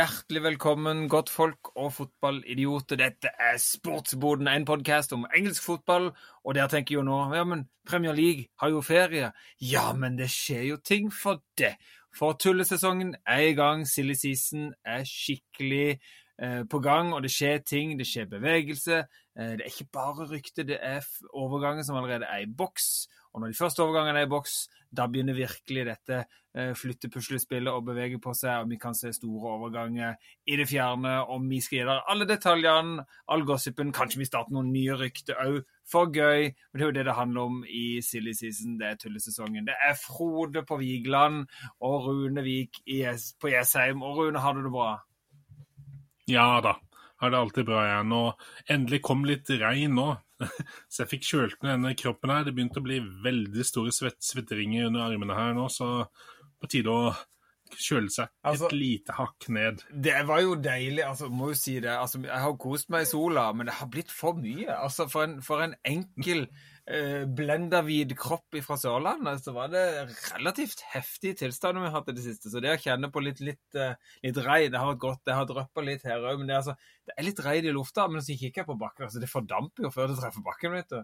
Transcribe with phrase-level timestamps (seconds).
[0.00, 2.96] hjertelig velkommen, godtfolk og fotballidioter.
[2.96, 6.06] Dette er Sportsboden, en podkast om engelsk fotball.
[6.46, 9.28] Og der tenker jo nå ja, men Premier League har jo ferie.
[9.60, 11.74] Ja, men det skjer jo ting for det.
[12.16, 13.84] For tullesesongen er i gang.
[13.88, 15.98] Silly season er skikkelig
[16.40, 17.98] eh, på gang, og det skjer ting.
[18.00, 19.02] Det skjer bevegelse.
[19.36, 21.04] Eh, det er ikke bare rykte, det er
[21.34, 23.04] overganger som allerede er i boks.
[23.34, 27.82] Og når de første overgangene er i boks, da begynner virkelig dette eh, flyttepuslespillet å
[27.84, 30.16] bevege på seg, og vi kan se store overganger
[30.50, 31.16] i det fjerne.
[31.30, 33.92] Og vi dere alle detaljene, all gossipen.
[33.94, 36.50] Kanskje vi starter noen nye rykter òg, for gøy.
[36.50, 39.68] Men det er jo det det handler om i silly season, det er tullesesongen.
[39.68, 41.44] Det er Frode på Vigeland
[41.86, 42.82] og Rune Vik
[43.40, 44.02] på Jessheim.
[44.02, 44.96] Og Rune, har du det bra?
[46.30, 46.76] Ja da,
[47.22, 48.18] har det alltid bra igjen.
[48.18, 50.10] Og endelig kom litt regn nå.
[50.92, 52.46] Så jeg fikk kjølt ned denne kroppen her.
[52.46, 55.90] Det begynte å bli veldig store svett, svetteringer under armene her nå, så
[56.60, 57.12] på tide å
[57.70, 59.84] kjøle seg altså, et lite hakk ned.
[59.92, 61.92] Det var jo deilig, altså, må jo si det.
[61.94, 64.68] Altså, jeg har kost meg i sola, men det har blitt for mye.
[64.74, 66.46] Altså, for en, for en enkel
[66.86, 69.84] eh, kropp fra Sørlandet, så var det
[70.34, 72.50] relativt heftige tilstander vi har hatt i det siste.
[72.50, 75.22] Så det å kjenne på litt, litt, uh, litt regn Det har vært godt.
[75.26, 77.74] Det har dryppa litt her òg, men det er, altså, det er litt regn i
[77.76, 78.08] lufta.
[78.08, 80.92] Men så kikker jeg på bakken, altså, det fordamper jo før det treffer bakken, vet
[80.94, 81.00] du.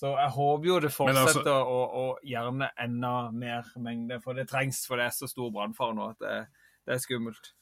[0.00, 4.20] Så jeg håper jo det altså- fortsetter, altså, å, å, gjerne enda mer mengde.
[4.22, 6.38] For det trengs, for det er så stor brannfare nå at det,
[6.86, 7.52] det, er skummelt.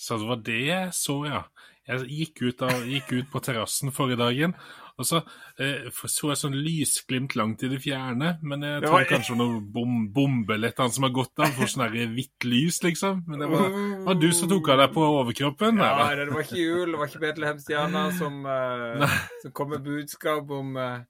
[0.00, 1.42] Så det var det jeg så, ja.
[1.90, 4.52] Jeg gikk ut, av, gikk ut på terrassen forrige dagen,
[5.00, 5.18] og så
[5.58, 8.34] eh, så jeg sånn lysglimt langt i det fjerne.
[8.46, 9.06] Men jeg tror var...
[9.08, 13.24] kanskje noe bom, bombe eller et som har gått av, for sånn hvitt lys, liksom.
[13.26, 15.80] Men det var, var du som tok av deg på overkroppen?
[15.82, 20.52] Ja, det var ikke jul, det var ikke Betlehemstjerna som, eh, som kom med budskap
[20.60, 21.00] om uh,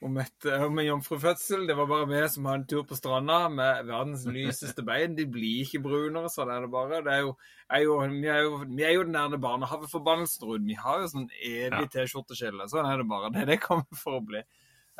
[0.00, 1.66] om, et, om en jomfrufødsel.
[1.68, 5.16] Det var bare vi som hadde en tur på stranda med verdens lyseste bein.
[5.18, 7.02] De blir ikke brunere, sånn er det bare.
[7.06, 7.34] Det er jo,
[7.68, 10.66] er jo, vi, er jo, vi, er jo, den der barnehageforbannelsen, Rud.
[10.68, 11.90] Vi har jo sånn evig.
[11.92, 12.68] T-skjorteskille.
[12.72, 13.32] Sånn er det bare.
[13.36, 14.44] Det, det kommer for å bli.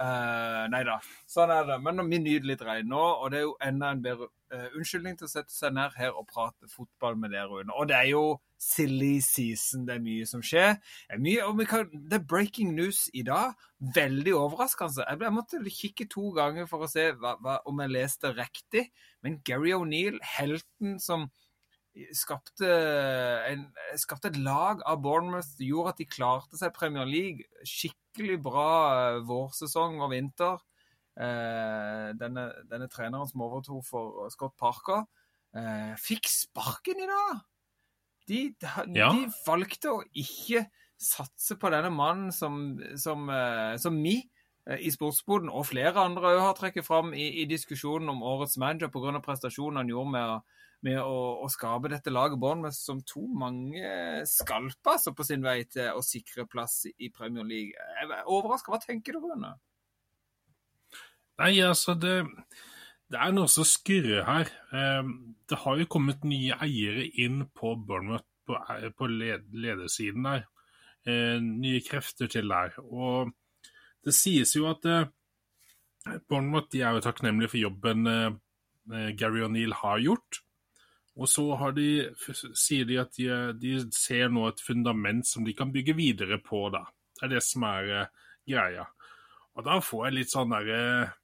[0.01, 0.95] Uh, nei da,
[1.29, 1.77] sånn er det.
[1.85, 5.19] Men vi nyter litt regn nå, og det er jo enda en bedre uh, unnskyldning
[5.21, 7.75] til å sette seg ned her og prate fotball med dere, under.
[7.77, 8.23] Og det er jo
[8.61, 10.79] silly season, det er mye som skjer.
[11.11, 13.53] Det er, mye, kan, det er breaking news i dag.
[13.97, 15.05] Veldig overraskende.
[15.05, 18.89] Jeg, jeg måtte kikke to ganger for å se hva, hva, om jeg leste riktig.
[19.25, 21.29] Men Gary O'Neill, helten som
[22.17, 22.69] skapte,
[23.51, 23.67] en,
[24.01, 27.47] skapte, et lag av Bournemouth, gjorde at de klarte seg Premier League.
[27.67, 30.61] Skikkelig bra eh, vårsesong og vinter.
[31.21, 35.05] Eh, denne, denne, treneren som overtok for Scott Parker,
[35.57, 37.41] eh, fikk sparken i dag!
[38.31, 39.11] De, de, ja.
[39.11, 40.69] de, valgte å ikke
[41.01, 44.21] satse på denne mannen som, som, eh, som vi
[44.71, 49.19] i sportsboden og flere andre har trukket fram i, i, diskusjonen om årets manager pga.
[49.25, 50.37] prestasjonen han gjorde med å
[50.87, 53.85] med å, å skape dette laget Bournemouth som to mange
[54.29, 57.75] skalper altså, på sin vei til å sikre plass i Premier League.
[57.75, 58.73] Jeg er overraska.
[58.73, 59.55] Hva tenker du, Rune?
[61.41, 62.17] Nei, altså det,
[63.13, 64.51] det er noe som skurrer her.
[64.77, 65.13] Ehm,
[65.49, 68.59] det har jo kommet nye eiere inn på Bournemouth på,
[68.97, 70.45] på ledersiden der.
[71.09, 72.77] Ehm, nye krefter til der.
[72.89, 73.33] Og
[74.05, 75.09] det sies jo at eh,
[76.29, 80.41] Bournemouth de er jo takknemlige for jobben eh, Gary O'Neill har gjort.
[81.19, 81.45] Og så
[81.75, 81.89] de,
[82.55, 83.29] sier de at de,
[83.59, 86.85] de, ser nå et fundament som de kan bygge videre på, da.
[87.19, 88.87] Det er det som er uh, greia.
[89.59, 90.79] Og da får jeg litt sånn derre
[91.09, 91.17] uh,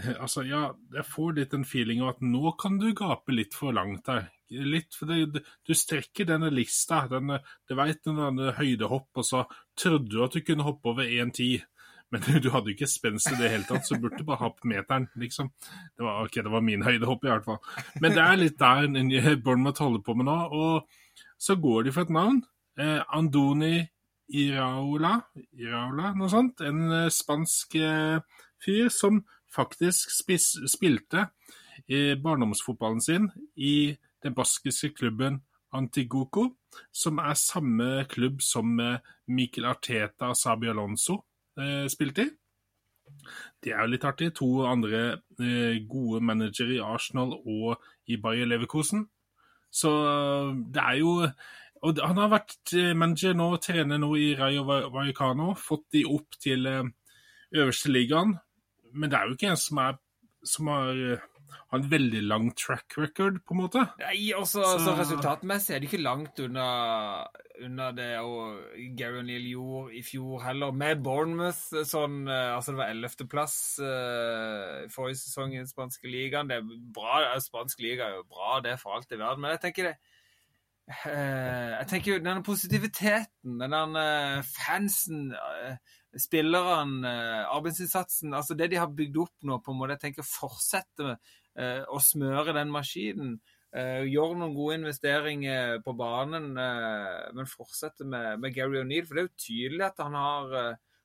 [0.22, 3.74] Altså, ja, jeg får litt en feeling av at nå kan du gape litt for
[3.76, 4.30] langt her.
[4.50, 7.04] Litt, for det, Du strekker denne lista.
[7.10, 9.44] Denne, du veit den høydehopp, og så
[9.78, 11.66] trodde du at du kunne hoppe over 1,10.
[12.10, 14.50] Men du hadde jo ikke spenst i det hele tatt, så burde du bare ha
[14.50, 15.52] på meteren, liksom.
[15.94, 17.60] Det var, ok, det var min høydehopp, i hvert fall.
[18.02, 20.36] Men det er litt der Bournemouth holder på med nå.
[20.50, 22.42] Og så går de for et navn.
[22.80, 23.78] Eh, Andoni
[24.30, 25.16] Iraola,
[25.58, 26.62] Iraola, noe sånt.
[26.66, 28.18] En eh, spansk eh,
[28.62, 31.28] fyr som faktisk spis, spilte
[31.90, 35.40] i barndomsfotballen sin i den baskiske klubben
[35.74, 36.48] Antigoco,
[36.92, 41.20] som er samme klubb som eh, Mikel Arteta og Sabi Alonso
[41.58, 42.26] eh, spilt i.
[43.60, 44.32] Det er jo litt artig.
[44.38, 45.00] To andre
[45.40, 49.06] eh, gode managere i Arsenal og i Bayer Leverkusen.
[49.70, 51.16] Så eh, det er jo
[51.80, 55.54] Og han har vært manager nå, trener nå i Rayo Vallecano.
[55.56, 58.34] Fått de opp til øverste ligaen.
[58.92, 59.96] Men det er jo ikke en som, er,
[60.44, 63.84] som har har en veldig lang track record, på en måte.
[64.02, 64.72] Nei, også, så...
[64.76, 66.68] altså, Resultatmessig er det ikke langt unna,
[67.64, 68.60] unna det og
[68.98, 71.62] Gary O'Neill gjorde i fjor heller, med Bournemouth.
[71.88, 76.50] sånn, eh, altså Det var ellevteplass uh, forrige sesong i den spanske ligaen.
[76.50, 79.44] Det er bra, Spansk liga er jo bra, det er for alt i verden.
[79.44, 80.09] Men jeg tenker det eh,
[80.90, 84.04] Jeg tenker jo denne positiviteten, denne
[84.42, 85.78] fansen, spilleren,
[86.18, 90.26] spillerne, eh, arbeidsinnsatsen Altså det de har bygd opp nå, på en måte, jeg tenker
[90.26, 93.38] fortsette eh, å smøre den maskinen.
[93.70, 99.04] Gjøre noen gode investeringer på banen, men fortsette med, med Gary O'Neill.
[99.06, 100.56] For det er jo tydelig at han har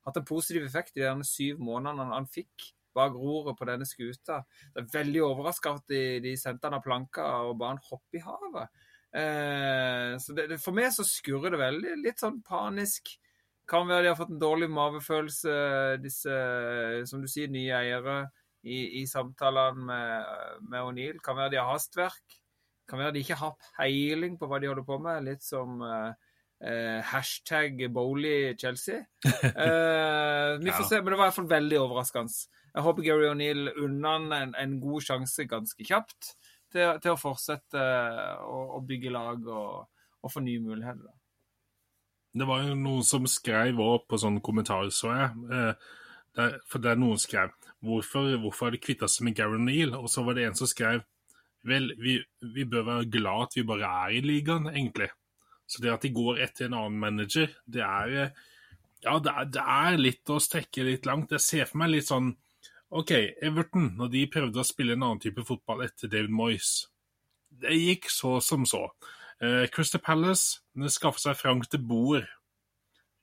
[0.06, 3.86] hatt en positiv effekt i de syv månedene han, han fikk bak roret på denne
[3.88, 4.40] skuta.
[4.74, 8.18] Det er veldig overraska at de, de, sendte han av planka og ba han hoppe
[8.18, 8.85] i havet.
[9.12, 11.94] Så det, For meg så skurrer det veldig.
[12.04, 13.14] Litt sånn panisk.
[13.66, 15.54] Kan være de har fått en dårlig mavefølelse,
[16.02, 16.34] disse,
[17.10, 18.18] som du sier, nye eiere.
[18.66, 20.30] I, i samtalene med,
[20.66, 21.20] med O'Neill.
[21.22, 22.38] Kan være de har hastverk.
[22.90, 25.26] Kan være de ikke har peiling på hva de holder på med.
[25.26, 26.10] Litt som uh,
[26.64, 29.04] uh, hashtag Bowley Chelsea.
[29.56, 30.88] Eh, vi får ja.
[30.88, 32.32] se, men det var i hvert fall veldig overraskende.
[32.76, 36.34] Jeg håper Gary O'Neill unna en, en, god sjanse ganske kjapt
[36.76, 37.84] til, til å fortsette
[38.44, 39.86] å, å, bygge lag og,
[40.20, 41.14] og få nye muligheter.
[42.36, 45.76] Det var jo noen som skrev òg på sånne kommentarer, så jeg.
[46.36, 49.94] Der, for der noen skrev hvorfor, hvorfor har de kvitta seg med Gary Neal?
[49.96, 51.04] Og så var det en som skrev
[51.66, 52.20] Vel, vi,
[52.54, 55.08] vi, bør være glad at vi bare er i ligaen, egentlig.
[55.66, 58.12] Så det at de går etter en annen manager, det er
[59.02, 61.34] Ja, det er, det er litt å strekke litt langt.
[61.34, 62.30] Jeg ser for meg litt sånn
[62.90, 63.10] OK,
[63.42, 66.86] Everton, når de prøvde å spille en annen type fotball etter David Moyes
[67.50, 68.84] Det gikk så som så.
[69.42, 70.62] Uh, Crystal Palace
[70.94, 72.28] skaffa seg Frank de Boer.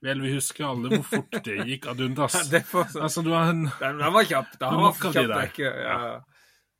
[0.04, 2.36] Vel, vi husker alle hvor fort det gikk ad undas.
[2.44, 4.57] Altså, du har en Den, var kjapp.
[4.60, 5.74] Den var kjapp, ja.
[5.88, 6.13] ja.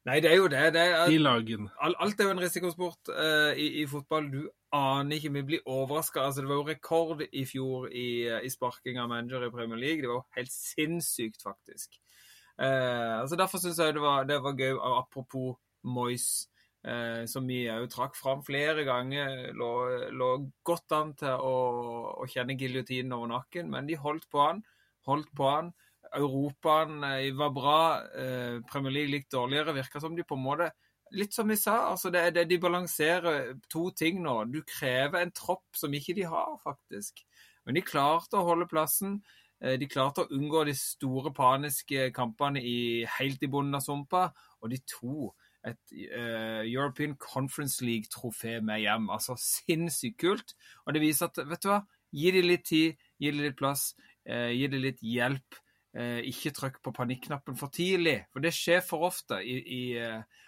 [0.03, 0.63] Nei, det er jo det.
[0.75, 1.13] det er,
[1.47, 1.57] De.
[1.80, 4.27] Alt er jo en risikosport uh, i, i, fotball.
[4.33, 4.41] Du
[4.75, 5.31] aner ikke.
[5.38, 6.25] Vi blir overraska.
[6.25, 10.03] Altså, det var jo rekord i fjor i, i sparking av manager i Premier League.
[10.03, 11.95] Det var jo helt sinnssykt, faktisk.
[12.59, 14.77] Uh, altså, derfor syns jeg det var, det var gøy.
[14.77, 16.47] Apropos Moyes,
[16.88, 19.51] eh, som vi òg trakk fram flere ganger.
[19.57, 19.71] Lå,
[20.15, 20.29] lå
[20.65, 21.55] godt an til å,
[22.23, 24.63] å kjenne giljotinen over nakken, men de holdt på han.
[25.07, 25.73] Holdt på han.
[26.13, 27.81] Europaen eh, var bra,
[28.19, 29.75] eh, Premier League litt dårligere.
[29.79, 30.73] Virka som de på en måte
[31.13, 34.31] Litt som vi sa, altså det, det, de balanserer to ting nå.
[34.49, 37.21] Du krever en tropp som ikke de har, faktisk.
[37.67, 39.19] Men de klarte å holde plassen.
[39.63, 44.27] Eh, de klarte å unngå de store paniske kampene i, helt i bunnen av sumpa.
[44.62, 45.31] Og de to
[45.63, 49.07] et uh, European Conference League-trofé med hjem.
[49.13, 50.56] Altså sinnssykt kult.
[50.83, 53.94] Og det viser at, vet du hva, gi dem litt tid, gi dem litt plass,
[54.27, 55.62] uh, gi dem litt hjelp
[55.94, 58.24] Uh, ikke trykk på panikknappen for tidlig.
[58.33, 59.38] For det skjer for ofte.
[59.45, 59.81] I, i,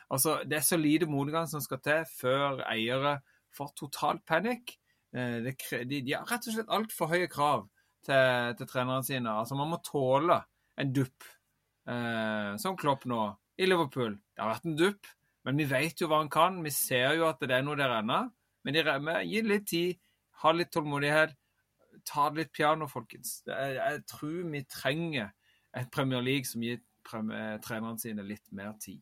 [0.10, 3.20] altså, det er så lite motgang som skal til før eiere
[3.54, 4.74] får total panikk.
[5.14, 5.54] De,
[5.86, 7.68] de, har rett og slett altfor høye krav
[8.06, 9.34] til, til trenerne sine.
[9.34, 10.40] Altså, man må tåle
[10.82, 11.28] en dupp,
[11.90, 13.22] eh, som Klopp nå,
[13.60, 14.18] i Liverpool.
[14.36, 15.10] Det har vært en dupp,
[15.48, 16.62] men vi vet jo hva han kan.
[16.66, 18.26] Vi ser jo at det er noe der ennå.
[18.66, 18.84] Men de,
[19.30, 20.00] gi litt tid,
[20.42, 21.36] ha litt tålmodighet
[22.06, 23.40] ta det litt piano, folkens.
[23.48, 25.32] Jeg, jeg tror vi trenger
[25.76, 29.02] et Premier League som gir trenerne sine litt mer tid.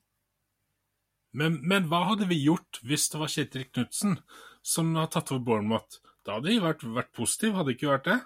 [1.33, 4.19] Men, men, hva hadde vi gjort hvis det var Kjetil Knutsen
[4.61, 6.01] som har tatt over Bournemouth?
[6.23, 8.19] Da hadde de vært, vært positive, hadde det ikke vært det?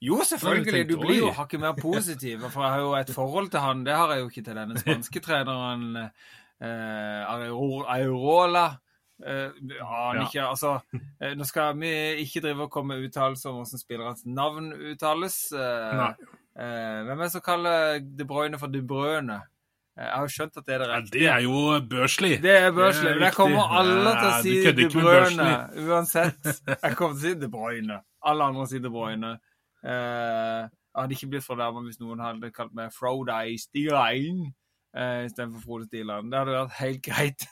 [0.00, 0.84] Jo, selvfølgelig.
[0.88, 2.46] Du blir jo hakket mer positiv.
[2.50, 3.86] For jeg har jo et forhold til han.
[3.86, 8.68] Det har jeg jo ikke til denne spanske treneren eh, Aurola.
[9.20, 9.50] Eh,
[9.84, 10.22] aner ja.
[10.24, 10.78] ikke, altså
[11.20, 11.90] eh, Nå skal vi
[12.22, 15.52] ikke drive og komme med uttalelser om hvordan spillerens navn uttales.
[15.52, 16.06] Eh,
[16.56, 19.42] hvem er det som kaller De Bruyne for De Brøne?
[20.00, 21.12] Jeg har jo skjønt at det er det riktige.
[21.18, 22.42] det er jo børslig.
[22.42, 23.10] Det er børslig.
[23.18, 25.48] Men jeg kommer alle til å si De Brøne
[25.84, 26.50] uansett.
[26.70, 28.00] Jeg kommer til å si De Bruyne.
[28.30, 29.34] Alle andre sier De Bruyne.
[29.82, 30.68] Jeg
[30.98, 34.50] hadde ikke blitt fornærma hvis noen hadde kalt meg Frode Stilein
[34.96, 36.30] uh, istedenfor Frode Stiland.
[36.32, 37.46] Det hadde vært helt greit.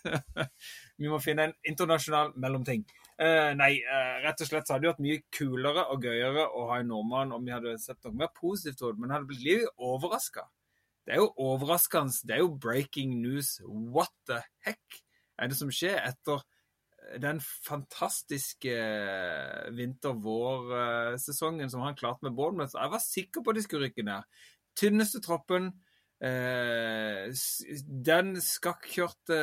[1.01, 2.85] vi må finne en internasjonal mellomting.
[3.19, 6.69] Uh, nei, uh, rett og slett så hadde det vært mye kulere og gøyere å
[6.73, 9.83] ha en nordmann om vi hadde sett noe mer positivt ut, men hadde blitt litt
[9.91, 10.47] overraska.
[11.07, 12.13] Det er jo overraskende.
[12.29, 13.57] Det er jo breaking news.
[13.65, 15.03] What the heck
[15.39, 16.43] er det som skjer etter
[17.17, 18.75] den fantastiske
[19.79, 22.77] vinter-vår-sesongen som han klarte med Bournemouth?
[22.77, 24.23] Jeg var sikker på at de skulle rykke ned.
[24.79, 25.73] Tynneste troppen
[26.19, 27.31] Eh,
[28.09, 29.37] den skakkjørte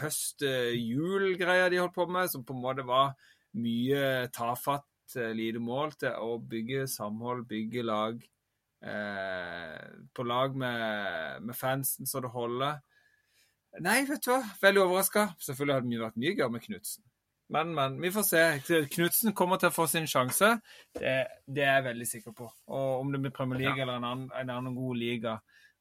[0.00, 3.14] høst-jul-greia de holdt på med, som på en måte var
[3.62, 8.18] mye tafatt, eh, lite mål til å bygge samhold, bygge lag.
[8.82, 12.80] Eh, på lag med, med, fansen så det holder.
[13.80, 15.30] Nei, vet du hva, veldig overraska.
[15.40, 17.06] Selvfølgelig hadde det vært mye gøy med Knutsen.
[17.52, 18.42] Men, men, vi får se.
[18.92, 20.54] Knutsen kommer til å få sin sjanse.
[20.96, 22.46] Det, det, er jeg veldig sikker på.
[22.72, 23.84] Og om det blir Premier League ja.
[23.84, 25.34] eller en annen, en annen god liga,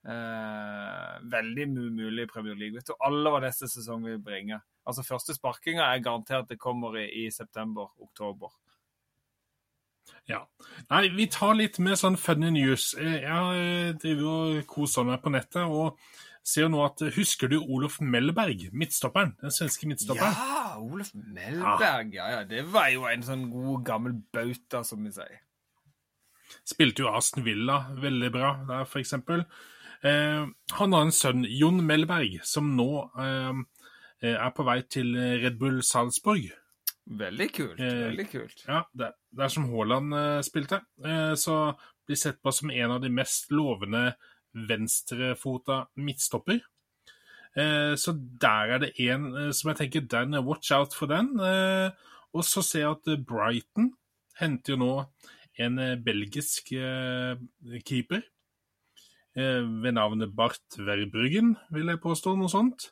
[0.07, 2.75] Eh, veldig mulig Premier League.
[2.75, 4.57] Vet du, alle hva neste sesong vil bringe.
[4.87, 8.49] Altså første sparkinga er garantert det kommer i, i september-oktober.
[10.29, 10.41] Ja.
[10.89, 12.91] Nei, vi tar litt med sånn funny news.
[12.97, 16.01] Jeg driver og koser meg på nettet og
[16.43, 19.35] ser nå at Husker du Olof Mellberg, midtstopperen?
[19.41, 20.33] Den svenske midtstopperen?
[20.35, 22.13] Ja, Olof Melberg.
[22.15, 22.43] Ja, ja.
[22.47, 25.41] Det var jo en sånn god, gammel bauta, som vi sier.
[26.67, 29.45] Spilte jo Aston Villa veldig bra der, for eksempel.
[30.03, 30.47] Eh,
[30.79, 32.89] han har en sønn, Jon Mellberg, som nå
[33.21, 33.61] eh,
[34.33, 36.49] er på vei til Red Bull Salzburg.
[37.11, 37.79] Veldig kult.
[37.79, 38.63] Eh, veldig kult.
[38.67, 40.81] Ja, det, det er som Haaland eh, spilte.
[41.03, 41.57] Eh, så
[42.07, 44.11] blir sett på som en av de mest lovende
[44.53, 46.61] venstrefota midtstopper.
[47.57, 51.33] Eh, så der er det en eh, som jeg tenker den, watch out for den.
[51.39, 51.91] Eh,
[52.33, 53.91] og så ser jeg at Brighton
[54.39, 54.93] henter jo nå
[55.59, 57.35] en eh, belgisk eh,
[57.83, 58.23] keeper
[59.35, 62.91] eh, ved navnet Bart Verbruggen, vil jeg påstå, noe sånt.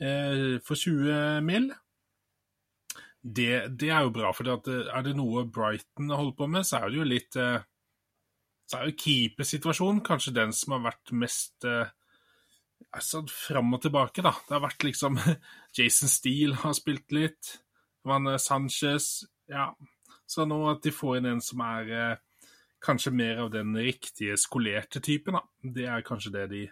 [0.00, 1.70] Eh, for 20 mil.
[3.20, 6.88] Det, det er jo bra, for er det noe Brighton holder på med, så er
[6.88, 7.60] det jo litt eh,
[8.70, 11.90] Så er jo keepersituasjonen kanskje den som har vært mest eh,
[12.94, 14.30] altså, fram og tilbake, da.
[14.46, 15.18] Det har vært liksom
[15.78, 17.56] Jason Steele har spilt litt.
[18.06, 19.72] Van Sanchez Ja.
[20.30, 24.36] Så nå at de får inn en som er eh, kanskje mer av den riktige
[24.38, 25.42] skolerte typen, da.
[25.60, 26.68] Det er kanskje det de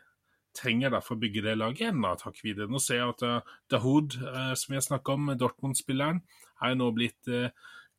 [0.58, 2.70] trenger da, for å bygge det laget enda takk hakk videre.
[2.70, 6.22] Nå ser jeg at uh, Dahoud, uh, som jeg snakka om, Dortmund-spilleren,
[6.64, 7.50] er nå blitt uh,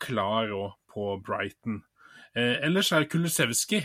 [0.01, 0.51] klar
[0.91, 1.84] på Brighton.
[2.36, 3.83] Ellers er Kulusevski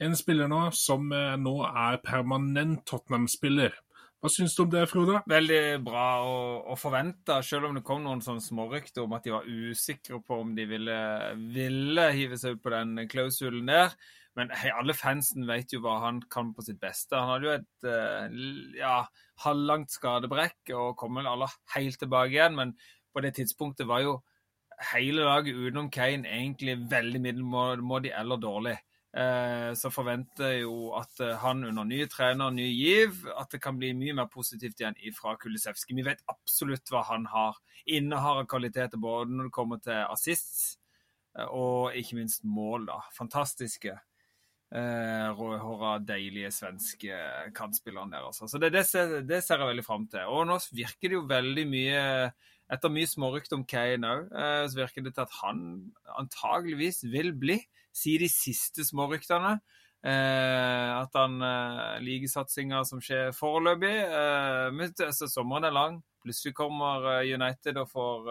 [0.00, 3.74] en spiller nå som nå er permanent Tottenham-spiller.
[4.20, 5.22] Hva syns du om det, Frode?
[5.32, 6.32] Veldig bra å,
[6.68, 10.42] å forvente, selv om det kom noen sånne smårykter om at de var usikre på
[10.42, 10.96] om de ville,
[11.54, 13.94] ville hive seg ut på den klausulen der.
[14.36, 17.16] Men hei, alle fansen vet jo hva han kan på sitt beste.
[17.16, 18.98] Han hadde jo et uh, ja,
[19.46, 22.60] halvlangt skadebrekk og kom vel alle helt tilbake igjen.
[22.60, 22.76] Men
[23.16, 24.18] på det tidspunktet var jo
[24.92, 28.76] hele laget utenom Kane egentlig veldig middelmådig eller dårlig.
[29.10, 33.58] Uh, så forventer jeg jo at uh, han under nye trener, ny giv, at det
[33.62, 35.96] kan bli mye mer positivt igjen fra Kulisevskij.
[35.98, 37.58] Vi vet absolutt hva han har.
[37.90, 40.76] Innehar av kvaliteter både når det kommer til assists
[41.48, 42.86] og ikke minst mål.
[42.86, 43.00] da.
[43.14, 43.92] Fantastiske
[44.74, 47.18] eh, rødhåra, deilige svenske
[47.56, 48.26] kantspilleren der.
[48.26, 48.48] Altså.
[48.48, 50.26] Så det, det, ser, det, ser, jeg veldig fram til.
[50.30, 52.02] Og nå virker det jo veldig mye
[52.70, 55.62] Etter mye smårykt om Kane òg, eh, så virker det til at han
[56.20, 57.58] antageligvis vil bli,
[57.90, 59.56] sier de siste småryktene.
[60.06, 63.96] Eh, at han eh, liker satsinga som skjer foreløpig.
[64.76, 64.94] Men
[65.26, 65.98] sommeren er lang.
[66.22, 68.30] Plutselig kommer United og får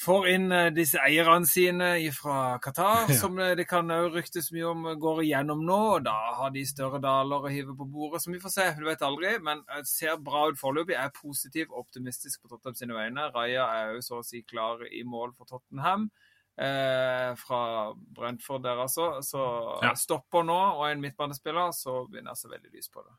[0.00, 3.16] får inn eh, disse eierne sine fra Qatar, ja.
[3.18, 5.78] som eh, det kan ryktes mye om eh, går igjennom nå.
[5.96, 8.68] og Da har de større daler å hive på bordet, som vi får se.
[8.78, 9.36] Du vet aldri.
[9.44, 10.96] Men det ser bra ut foreløpig.
[10.96, 13.30] Jeg er positiv og optimistisk på Tottenham sine vegne.
[13.34, 16.10] Raja er òg så å si klar i mål for Tottenham.
[16.52, 19.14] Eh, fra Brentford der, altså.
[19.24, 19.42] Så
[19.82, 19.94] ja.
[19.96, 23.14] stopper nå og er en midtbanespiller, så begynner jeg så veldig lys på det.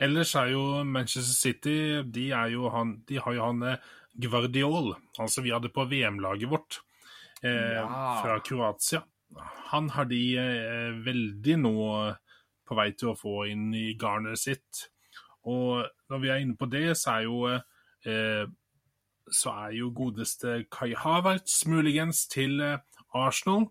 [0.00, 3.64] Ellers er jo Manchester City De, jo han, de har jo han
[4.20, 6.80] Gvardiol, altså vi hadde på VM-laget vårt
[7.42, 7.86] eh, ja.
[8.20, 9.04] fra Kroatia.
[9.70, 11.74] Han har de eh, veldig nå
[12.66, 14.88] på vei til å få inn i garnet sitt.
[15.50, 18.44] Og når vi er inne på det, så er jo eh,
[19.30, 22.78] så er jo godeste Kai Havertz muligens til eh,
[23.14, 23.68] Arsenal.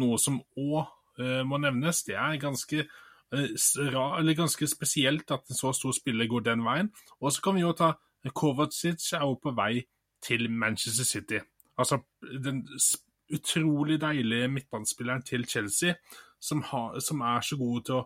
[0.00, 0.86] Noe som òg
[1.20, 2.02] eh, må nevnes.
[2.06, 2.86] Det er ganske,
[3.34, 6.92] eh, ganske spesielt at en så stor spiller går den veien.
[7.20, 7.94] Og så kan vi jo ta
[8.30, 9.82] Kovacic er jo på vei
[10.22, 11.40] til Manchester City.
[11.78, 11.98] Altså
[12.44, 12.62] den
[13.32, 15.94] utrolig deilige midtbanespilleren til Chelsea,
[16.40, 18.02] som, har, som, er så god til å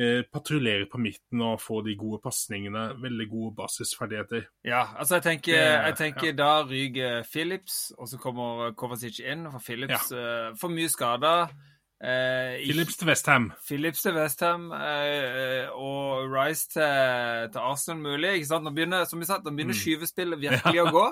[0.00, 2.84] eh, patruljere på midten og få de gode pasningene.
[3.02, 4.46] Veldig gode basisferdigheter.
[4.64, 6.36] Ja, altså jeg tenker, jeg tenker ja.
[6.38, 9.48] da ryker Phillips, og så kommer Kovacic inn.
[9.50, 10.48] For Phillips ja.
[10.50, 11.54] uh, får mye skader.
[12.02, 13.52] Eh, Philips til Westham.
[13.66, 18.32] Philips til Westham eh, og Rice til, til, Arsenal mulig.
[18.32, 18.66] ikke sant?
[18.66, 19.82] Nå begynner, som vi sa, nå begynner mm.
[19.84, 20.88] skyvespillet virkelig ja.
[20.88, 21.06] å gå.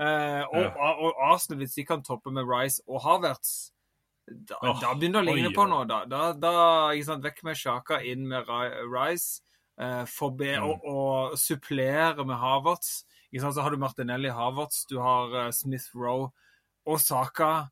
[0.00, 0.90] Eh, og, ja.
[0.94, 3.72] og, Arsenal, hvis de kan toppe med Rice og Havertz
[4.22, 5.84] da, oh, da begynner det å ligne oi, på noe.
[5.90, 6.52] Da, da, da
[6.94, 8.48] ikke sant, Vekk med Sjaka, inn med
[8.88, 9.42] Rice.
[9.80, 10.68] Eh, forbe, mm.
[10.68, 13.02] og, og, supplere med Havertz.
[13.32, 16.30] Ikke sant, Så har du Martinelli Havertz, du har uh, Smith Roe
[16.88, 17.68] og Saka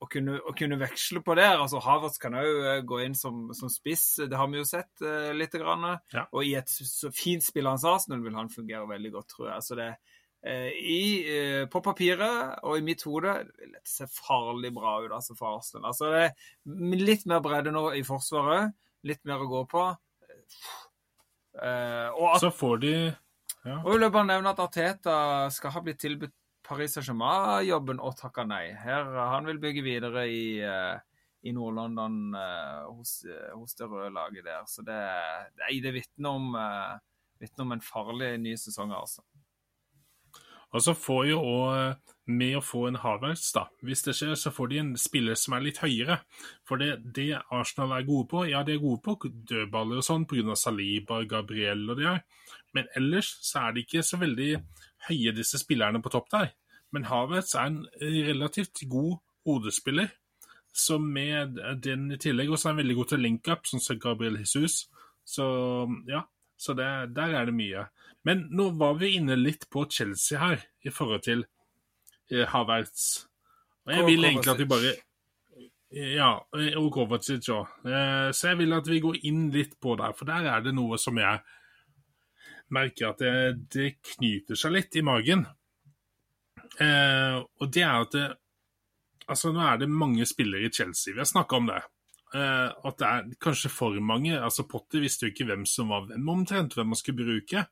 [0.00, 1.58] å kunne, å kunne, veksle på der.
[1.60, 5.04] altså Havertz kan òg eh, gå inn som, som, spiss, det har vi jo sett
[5.04, 5.52] uh, litt.
[5.60, 5.84] Grann.
[6.14, 6.24] Ja.
[6.30, 9.66] Og i et så fint spillende Arsenal vil han fungere veldig godt, tror jeg.
[9.66, 14.70] Så det uh, i, uh, På papiret og i mitt hode vil dette se farlig
[14.76, 15.90] bra ut altså for Arsenal.
[15.90, 18.72] Altså det er Litt mer bredde nå i forsvaret,
[19.04, 19.90] litt mer å gå på.
[21.60, 22.94] At, så får de
[23.66, 23.80] ja.
[23.82, 25.14] Og jeg vil bare nevne at Arteta
[25.52, 26.32] skal ha blitt tilbudt
[26.70, 28.70] Paris Saint-Germain-jobben og takka nei.
[28.78, 30.96] Her, Han vil bygge videre i, uh,
[31.42, 33.20] i Nord-London uh, hos,
[33.56, 34.62] hos, det røde laget der.
[34.70, 35.00] Så det,
[35.64, 39.26] nei, det vitner om, om, en farlig ny sesong, altså.
[40.70, 43.64] Og så får jo òg med å få en Havertz, da.
[43.82, 46.20] Hvis det skjer, så får de en spiller som er litt høyere.
[46.68, 50.28] For det, det Arsenal er gode på, ja, de er gode på dødballer og sånn
[50.30, 50.54] pga.
[50.58, 52.22] Saliba, Gabriel og de her.
[52.76, 54.50] Men ellers så er de ikke så veldig
[55.08, 56.52] høye, disse spillerne på topp der.
[56.94, 60.10] Men Havertz er en relativt god hodespiller.
[60.72, 64.38] Så med den i tillegg også er han veldig god til link-up, sånn som Gabriel
[64.38, 64.84] Jesus.
[65.26, 65.46] Så
[66.10, 66.24] ja,
[66.60, 67.86] så det, der er det mye.
[68.26, 71.46] Men nå var vi inne litt på Chelsea her, i forhold til
[72.30, 73.06] eh, Havertz.
[73.86, 74.98] Og jeg vil egentlig at vi bare
[75.90, 76.36] Ja,
[76.78, 77.70] og Kovacic òg.
[77.82, 80.74] Eh, så jeg vil at vi går inn litt på der, for der er det
[80.76, 81.40] noe som jeg
[82.70, 83.32] merker at det,
[83.74, 85.42] det knyter seg litt i magen.
[86.78, 88.28] Eh, og det er at det,
[89.30, 91.14] Altså, nå er det mange spillere i Chelsea.
[91.14, 91.78] Vi har snakka om det.
[92.34, 94.34] Eh, at det er kanskje for mange.
[94.34, 97.64] altså Potter visste jo ikke hvem som var hvem omtrent, hvem man skulle bruke.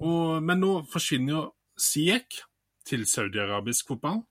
[0.00, 1.42] Og, men nå forsvinner jo
[1.80, 2.40] Siek
[2.84, 4.22] til saudi-arabisk fotball.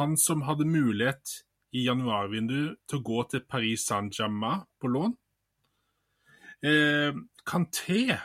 [0.00, 5.14] Han som hadde mulighet i januarvinduet til å gå til Paris Saint-Germain på lån.
[6.64, 8.16] Eh, Kanté,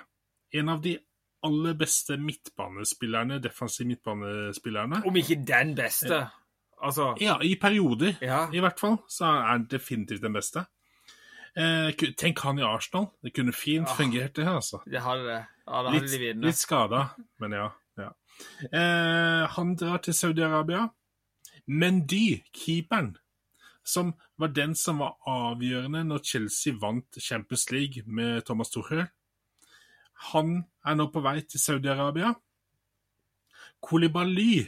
[0.55, 0.97] en av de
[1.43, 5.03] aller beste midtbanespillerne, defensive midtbanespillerne.
[5.05, 6.17] Om ikke den beste.
[6.25, 6.39] Uh,
[6.83, 7.13] Altså...
[7.21, 8.45] Ja, i perioder, ja.
[8.53, 8.97] i hvert fall.
[9.11, 10.63] Så er han definitivt den beste.
[11.57, 13.09] Eh, tenk han i Arsenal.
[13.23, 13.95] Det kunne fint ja.
[13.95, 14.47] fungert, det.
[14.47, 14.79] altså.
[14.85, 15.41] Det hadde det.
[15.67, 16.45] Ja, det hadde litt, de videre.
[16.45, 17.01] litt skada,
[17.41, 17.67] men ja.
[17.99, 18.13] ja.
[18.71, 20.87] Eh, han drar til Saudi-Arabia.
[21.67, 23.17] Mendy, keeperen,
[23.85, 29.03] som var den som var avgjørende når Chelsea vant Champions League med Thomas Tuchel,
[30.19, 32.33] han er nå på vei til Saudi-Arabia.
[33.79, 34.65] Kolibaly,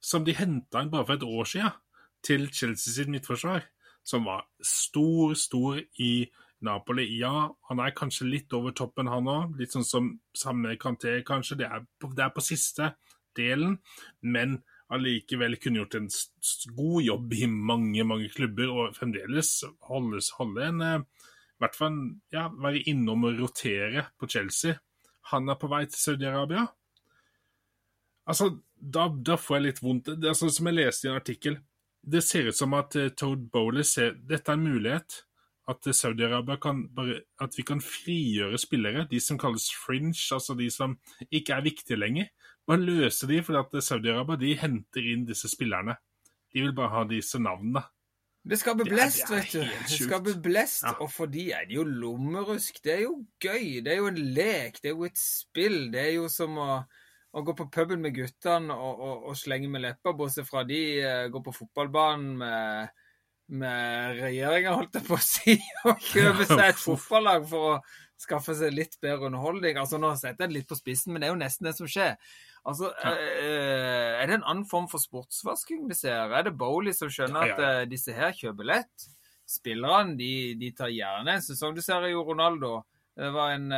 [0.00, 1.78] som de henta inn bare for et år siden
[2.24, 3.64] til Chelsea sitt midtforsvar,
[4.04, 6.26] som var stor, stor i
[6.64, 7.06] Napoli.
[7.20, 9.56] Ja, han er kanskje litt over toppen, han òg.
[9.60, 11.60] Litt sånn som samme Kanté, kanskje.
[11.60, 12.94] Det er, på, det er på siste
[13.36, 13.78] delen,
[14.20, 14.58] men
[14.94, 16.10] allikevel kunne gjort en
[16.76, 19.56] god jobb i mange, mange klubber, og fremdeles
[19.88, 21.30] holdes, holde en eh,
[21.64, 21.98] hvert fall
[22.34, 24.76] ja, være innom og rotere på Chelsea.
[25.32, 26.66] Han er på vei til Saudi-Arabia.
[28.28, 30.10] Altså, da, da, får jeg litt vondt.
[30.20, 31.58] Det er sånn som jeg leste i en artikkel.
[32.04, 35.18] Det ser ut som at uh, Toad Bowley ser dette er en mulighet.
[35.68, 40.56] At uh, Saudi-Arabia kan bare At vi kan frigjøre spillere, de som kalles fringe, altså
[40.58, 40.98] de som
[41.30, 42.28] ikke er viktige lenger.
[42.68, 45.96] Bare løse de, fordi at uh, Saudi-Arabia de henter inn disse spillerne.
[46.52, 47.84] De vil bare ha disse navnene.
[48.44, 49.62] Det skaper blest, vet du.
[49.64, 50.92] Det skaper blest, ja.
[51.00, 52.82] og for de er det jo lommerusk.
[52.84, 53.80] Det er jo gøy.
[53.84, 54.82] Det er jo en lek.
[54.82, 55.78] Det er jo et spill.
[55.94, 56.68] Det er jo som å
[57.34, 60.80] å gå på puben med guttene og, og, og, slenge med lepper, bortsett fra de
[61.02, 63.02] uh, går på fotballbanen med,
[63.60, 65.56] med regjeringa, holdt jeg på å si,
[65.88, 67.78] og kjøper seg et fotballag for å
[68.24, 69.80] skaffe seg litt bedre underholdning.
[69.80, 71.90] Altså Nå setter jeg det litt på spissen, men det er jo nesten det som
[71.90, 72.14] skjer.
[72.64, 76.32] Altså, uh, Er det en annen form for sportsvasking vi ser?
[76.32, 79.08] Er det Bowley som skjønner at uh, disse her kjøper lett?
[79.44, 81.76] Spillerne de, de tar gjerne en sesong.
[81.76, 82.78] Du ser jo Ronaldo.
[83.14, 83.68] Det var en,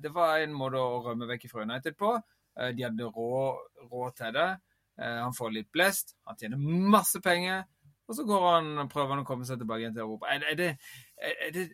[0.00, 2.14] det var en måte å rømme vekk fra United på.
[2.58, 3.58] Eh, de hadde råd,
[3.90, 4.48] rå til det.
[4.98, 6.58] Eh, han får litt blest, han tjener
[6.94, 7.66] masse penger,
[8.08, 10.32] og så går han, prøver han å komme seg tilbake igjen til Europa.
[10.32, 10.70] Er, er det,
[11.18, 11.68] er det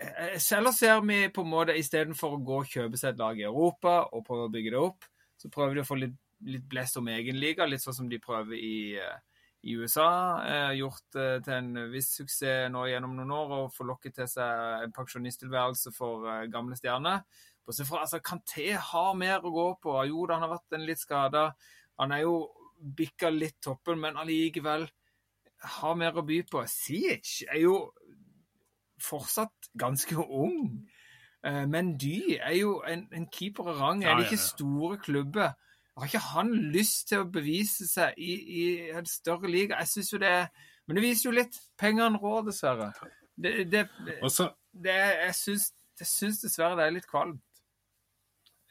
[0.00, 3.48] Eller ser vi på en måte istedenfor å gå og kjøpe seg et lag i
[3.48, 5.08] Europa og prøve å bygge det opp,
[5.40, 8.20] så prøver de å få litt, litt blest om egen liga, litt sånn som de
[8.22, 10.10] prøver i, eh, i USA.
[10.44, 14.30] Eh, gjort eh, til en viss suksess nå gjennom noen år å få lokket til
[14.30, 17.24] seg en pensjonisttilværelse for eh, gamle stjerner.
[17.66, 19.96] Bortsett fra altså, Kanté har mer å gå på.
[20.08, 21.50] Jo da, han har vært en litt skada.
[22.00, 22.38] Han er jo
[22.80, 24.88] bikka litt toppen, men allikevel
[25.76, 26.64] har mer å by på.
[26.68, 27.74] Siech er jo
[29.00, 30.80] fortsatt ganske ung.
[31.46, 34.04] Eh, men Dy er jo en, en keeper av rang.
[34.04, 35.54] Er det ikke store klubber?
[35.96, 38.64] Har ikke han lyst til å bevise seg i, i
[38.96, 39.80] en større liga?
[39.82, 40.50] Jeg syns jo det er
[40.86, 41.56] Men det viser jo litt.
[41.78, 42.90] Pengene rår, dessverre.
[43.40, 43.84] Det, det,
[44.72, 45.34] det, jeg
[46.08, 47.44] syns dessverre det er litt kvalmt.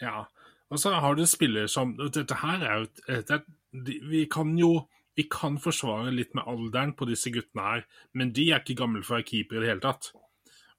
[0.01, 0.25] Ja.
[0.69, 4.88] Og så har du spillere som Dette her er jo dette, Vi kan jo
[5.19, 7.82] vi kan forsvare litt med alderen på disse guttene her,
[8.15, 10.13] men de er ikke gamle for å være keeper i det hele tatt.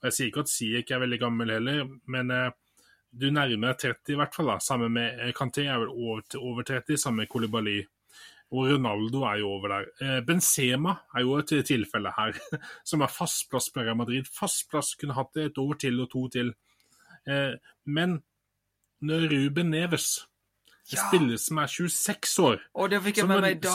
[0.00, 2.50] Og Jeg sier ikke at Siek er veldig gammel heller, men eh,
[3.10, 4.52] du nærmer deg 30 i hvert fall.
[4.52, 7.80] da, Sammen med eh, Kanté er vel over, over 30, sammen med Kolibali.
[8.50, 9.90] Og Ronaldo er jo over der.
[10.02, 12.38] Eh, Benzema er jo et tilfelle her,
[12.88, 14.26] som er fast plass på Real Madrid.
[14.26, 16.54] Fast plass, kunne hatt det et år til og to til.
[17.28, 17.54] Eh,
[17.86, 18.20] men
[19.02, 20.26] Ruben Neves.
[20.90, 21.04] Ja.
[21.06, 22.62] spiller som er 26 år.
[22.74, 23.74] Og det fikk jeg med meg da,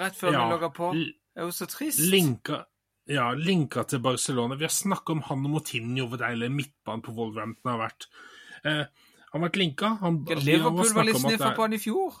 [0.00, 0.86] rett før Ja, vi logga på.
[0.96, 2.00] Det er jo så trist.
[2.00, 2.62] Linka,
[3.10, 4.56] ja, linka til Barcelona.
[4.58, 8.06] Vi har snakka om han og Motinho, hvor deilig midtbanen på Wolverhampton har vært.
[8.64, 8.82] Eh,
[9.30, 9.94] han har vært linka.
[10.02, 12.18] Han, Liverpool var litt sniffa på han i fjor.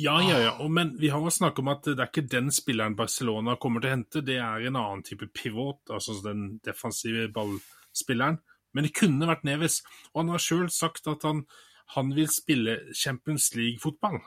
[0.00, 0.52] Ja, ja, ja.
[0.62, 3.90] Og, men vi har snakka om at det er ikke den spilleren Barcelona kommer til
[3.90, 8.40] å hente, det er en annen type pivot, altså den defensive ballspilleren.
[8.72, 9.80] Men det kunne vært Neves.
[10.12, 11.42] Og han har sjøl sagt at han,
[11.96, 14.20] han vil spille Champions League-fotball.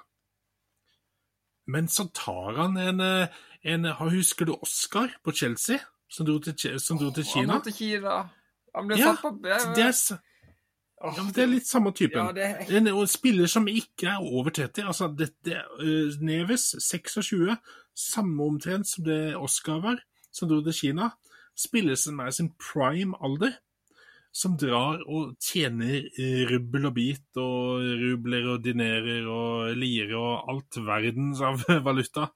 [1.72, 6.80] Men så tar han en, eh, en Husker du Oscar på Chelsea, som dro til,
[6.80, 7.54] som dro til Han Kina?
[7.58, 8.30] måtte til Kina.
[8.76, 10.20] Han ble Ja, satt på Det er,
[11.04, 12.20] ja, det er litt samme typen.
[12.20, 14.86] Ja, det er En spiller som ikke er over 30.
[14.88, 17.58] altså dette, uh, Neves, 26,
[17.96, 20.00] samme omtrent som det Oscar var,
[20.32, 21.12] som dro til Kina.
[21.56, 23.54] Spiller som er sin prime alder,
[24.34, 26.08] som drar og tjener
[26.50, 32.32] rubbel og bit og rubler og dinerer og lirer og alt verdens av valuta.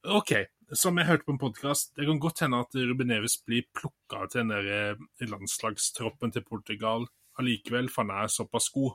[0.00, 0.32] OK,
[0.72, 4.22] som jeg hørte på en podkast, det kan godt hende at Ruben Neves blir plukka
[4.30, 7.04] til den der eh, landslagstroppen til Portugal
[7.36, 8.94] allikevel, for han er såpass god.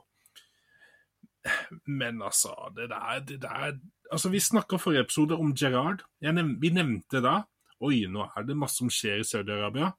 [2.00, 3.78] Men altså, det der, det der
[4.10, 6.02] Altså, vi snakka forrige episode om Gerard.
[6.22, 7.40] Nev vi nevnte da
[7.82, 9.90] Oi, nå er det masse som skjer i Saudi-Arabia.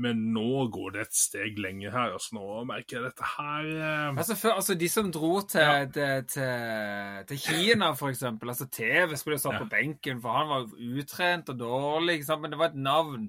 [0.00, 2.12] Men nå går det et steg lenger her.
[2.16, 5.84] altså Nå merker jeg dette her eh, Altså, for, altså De som dro til, Ja.
[5.84, 9.64] til, til, til Kina, eksempel altså TV skulle jo satt Ja.
[9.64, 13.28] på benken, for han var utrent og dårlig, men det var et navn.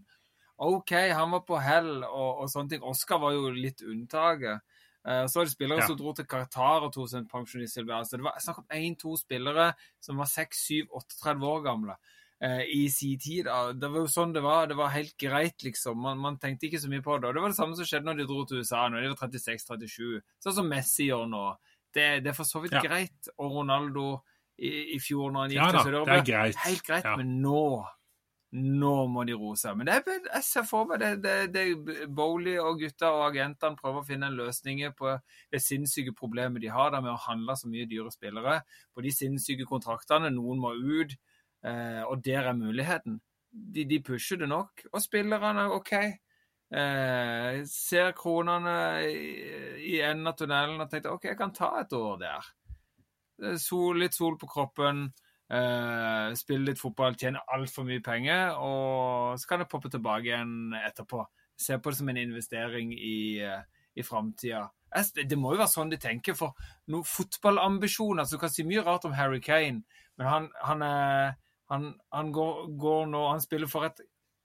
[0.57, 2.83] OK, han var på hell og, og sånne ting.
[2.87, 4.63] Oscar var jo litt unntaket.
[5.05, 5.87] Uh, så var det spillere Ja.
[5.87, 8.17] som dro til Qatar og tok sin en pensjonisttilværelse.
[8.17, 11.95] Det var snakk om én-to spillere som var 6-7-38 år gamle
[12.43, 13.47] i sin tid.
[13.79, 14.67] Det var jo sånn det var.
[14.67, 15.97] Det var helt greit, liksom.
[16.03, 17.29] Man, man tenkte ikke så mye på det.
[17.29, 19.21] Og det var det samme som skjedde når de dro til USA, når de var
[19.29, 20.21] 36-37.
[20.43, 21.43] Sånn som Messi gjør nå.
[21.95, 22.83] Det, det er for så vidt Ja.
[22.83, 23.29] greit.
[23.39, 24.07] Og Ronaldo
[24.59, 26.59] i, i fjor, når han gikk Ja til Sør-Europa det greit.
[26.67, 27.15] Helt greit, Ja.
[27.19, 27.85] men nå
[28.55, 29.75] nå må de roe seg.
[29.75, 33.75] Men det er, jeg ser for meg det, det, det Bowley og gutta og agentene
[33.75, 35.11] prøver å finne en løsning på
[35.51, 38.61] det sinnssyke problemet de har der med å handle så mye dyre spillere.
[38.95, 40.31] På de sinnssyke kontraktene.
[40.31, 41.17] Noen må ut,
[41.65, 43.19] eh, og der er muligheten.
[43.51, 44.85] De, de pusher det nok.
[44.91, 45.93] Og spillerne, OK.
[46.75, 49.25] Eh, ser kronene i,
[49.93, 52.49] i enden av tunnelen og tenkte OK, jeg kan ta et år der.
[53.43, 55.07] Eh, Sol, litt sol på kroppen.
[55.45, 60.73] Uh, spille litt fotball, tjene altfor mye penger, og så kan det poppe tilbake igjen
[60.79, 61.21] etterpå.
[61.53, 63.61] Se på det som en investering i, uh,
[63.93, 64.63] i framtida.
[65.13, 66.55] Det må jo være sånn de tenker, for
[66.87, 69.83] noen fotballambisjoner Så du kan si mye rart om Harry Kane,
[70.17, 71.35] men han, han, er,
[71.71, 74.01] han, han går, går nå Han spiller for et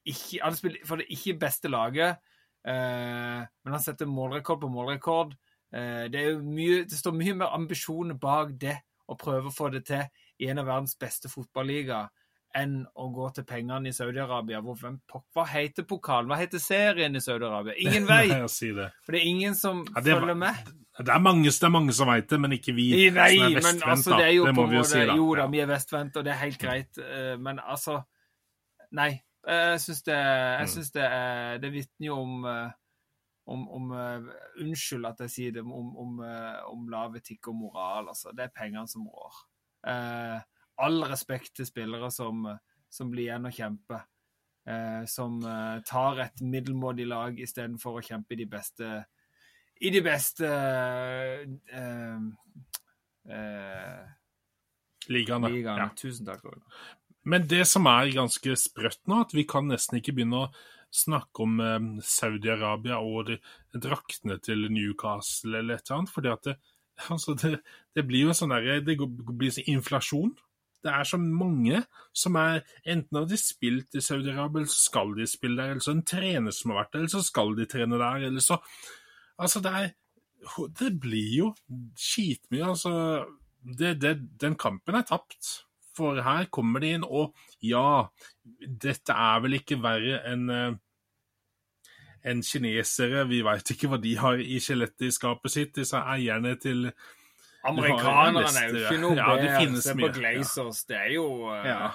[0.09, 2.21] ikke, Han spiller for det ikke beste laget,
[2.65, 5.35] eh, men han setter målrekord på målrekord.
[5.71, 9.85] det, er mye, det står mye mer ambisjoner bak det å prøve å få det
[9.87, 10.03] til
[10.41, 12.09] i en av verdens beste fotballigaer
[12.57, 14.59] enn å gå til pengene i Saudi-Arabia.
[14.65, 16.27] Hva heter pokalen?
[16.33, 17.77] Hva heter serien i Saudi-Arabia?
[17.79, 18.27] Ingen vei!
[18.33, 18.89] Nei, si det.
[19.07, 20.55] For det er ingen som Ja, er, følger med.
[21.01, 23.55] Det er mange, det er mange som veit det, men ikke vi Nei, som er
[23.55, 23.87] men vestvendt.
[23.95, 25.15] altså, det er jo det må vi jo si, da.
[25.17, 28.01] Jo da, vi er vestvendt, og det er helt greit, eh, men altså
[28.93, 29.13] Nei.
[29.47, 30.71] Jeg syns det, jeg Mm.
[30.75, 32.71] synes det, er- det vitner jo om eh,
[33.51, 34.27] om, om uh,
[34.61, 38.09] Unnskyld at jeg sier det, om, om, uh, om lav etikk og moral.
[38.13, 38.31] Altså.
[38.37, 39.39] Det er pengene som rår.
[39.91, 40.37] Eh,
[40.81, 42.47] all respekt til spillere som,
[42.91, 44.07] som blir igjen og kjemper.
[44.69, 48.89] Eh, som eh, tar et middelmådig lag istedenfor å kjempe i de beste
[49.81, 52.19] I de beste eh,
[53.25, 54.03] eh,
[55.09, 55.49] Ligaene.
[55.49, 55.87] ligaene.
[55.87, 55.89] Ja.
[55.97, 56.45] Tusen takk.
[57.25, 60.53] Men det som er ganske sprøtt nå, at vi kan nesten ikke begynne å
[60.93, 63.33] snakke om eh, Saudi-Arabia og
[63.73, 66.57] draktene til Newcastle eller et eller annet, fordi at det,
[67.15, 67.57] altså det,
[67.97, 70.37] det blir jo sånn der, Det blir sånn inflasjon.
[70.81, 71.83] Det er så mange
[72.17, 75.95] som er Enten har de spilt i Saudi-Arabia, eller skal de spille der, eller så
[75.97, 78.61] en trener som har vært der, eller så skal de trene der, eller så
[79.41, 79.91] Altså, det er
[80.81, 81.55] Det blir jo
[81.97, 83.27] skitmye, altså.
[83.61, 85.67] Det, det, den kampen er tapt.
[85.97, 88.07] For her kommer de inn, og ja,
[88.65, 90.79] dette er vel ikke verre enn eh,
[92.25, 93.27] enn kinesere.
[93.29, 96.89] Vi veit ikke hva de har i skjelettet i skapet sitt, disse eierne til
[97.69, 99.51] Amerikanerne er jo ikke noe ja, bedre.
[99.53, 100.85] Ja, Se på Glazers.
[100.89, 101.91] Det er jo eh, Ja.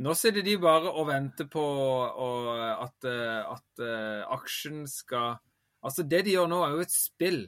[0.00, 5.36] Nå sitter de bare og venter på og, at, eh, at uh, aksjen skal
[5.84, 7.38] Altså, det de gjør nå, er jo et spill.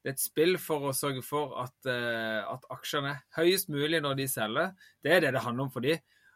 [0.00, 4.02] Det er et spill for å sørge for at, uh, at aksjene er høyest mulig
[4.04, 4.74] når de selger.
[5.00, 5.94] Det er det det handler om for de.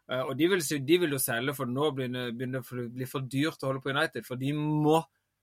[0.09, 3.09] Uh, og de vil, de vil jo selge, for nå begynner begynner det å bli
[3.09, 4.25] for dyrt å holde på United.
[4.25, 5.03] For de må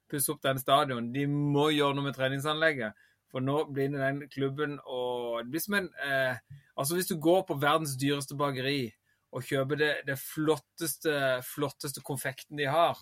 [0.10, 1.12] pusse opp den stadion.
[1.13, 2.97] De må gjøre noe med treningsanlegget.
[3.31, 6.41] For nå blir det den klubben og Det blir som en eh,
[6.75, 8.91] Altså, hvis du går på verdens dyreste bakeri
[9.31, 11.13] og kjøper det, det flotteste,
[11.47, 12.97] flotteste konfekten de har,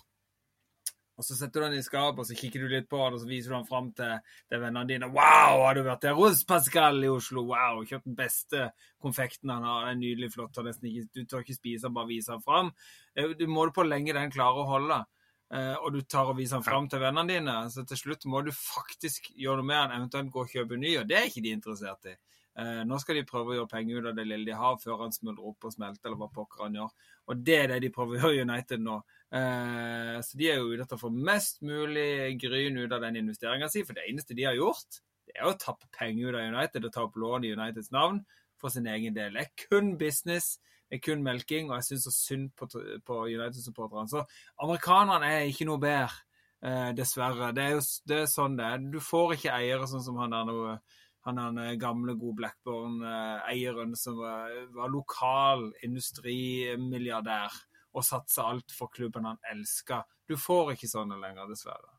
[1.20, 3.20] og så setter du den i skapet, og så kikker du litt på den, og
[3.20, 4.14] så viser du den fram til,
[4.48, 5.08] til vennene dine.
[5.12, 8.70] 'Wow, har du vært der hos Pascal i Oslo?' 'Wow, kjøpt den beste
[9.04, 10.56] konfekten han har.' Den er nydelig flott.
[10.56, 12.72] og Du tør ikke spise den, bare vise den fram.
[13.14, 15.04] Eh, du må på lenge den klarer å holde.
[15.50, 17.54] Uh, og du tar og viser den fram til vennene dine.
[17.74, 20.92] Så til slutt må du faktisk gjøre noe med den, eventuelt gå og kjøpe ny,
[21.00, 22.14] og det er ikke de interessert i.
[22.60, 25.04] Uh, nå skal de prøve å gjøre penger ut av det lille de har, før
[25.06, 26.94] han smuldrer opp og smelter, eller hva pokker han gjør.
[27.30, 28.96] Og det er det de prøver å gjøre i United nå.
[29.30, 33.22] Uh, så de er jo ute etter å få mest mulig gryn ut av den
[33.22, 36.48] investeringa si, for det eneste de har gjort, det er å tappe penger ut av
[36.54, 38.22] United og ta opp lån i Uniteds navn
[38.58, 39.34] for sin egen del.
[39.34, 40.56] Det er kun business,
[40.90, 42.68] er kun melking, og jeg syns så synd på,
[43.06, 44.10] på United-supporterne.
[44.10, 44.24] Så
[44.62, 46.24] amerikanerne er ikke noe bedre,
[46.66, 47.52] eh, dessverre.
[47.56, 48.88] Det er jo det er sånn det er.
[48.92, 50.80] Du får ikke eiere sånn som han der noe
[51.28, 57.58] han er gamle, gode Blackburn-eieren som var, var lokal industrimilliardær
[57.92, 60.00] og satsa alt for klubben han elska.
[60.24, 61.92] Du får ikke sånne lenger, dessverre.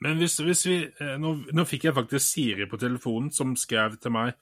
[0.00, 3.98] Men hvis, hvis vi eh, nå, nå, fikk jeg faktisk Siri på telefonen som skrev
[4.00, 4.32] til meg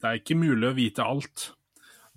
[0.00, 1.50] det er ikke mulig å vite alt.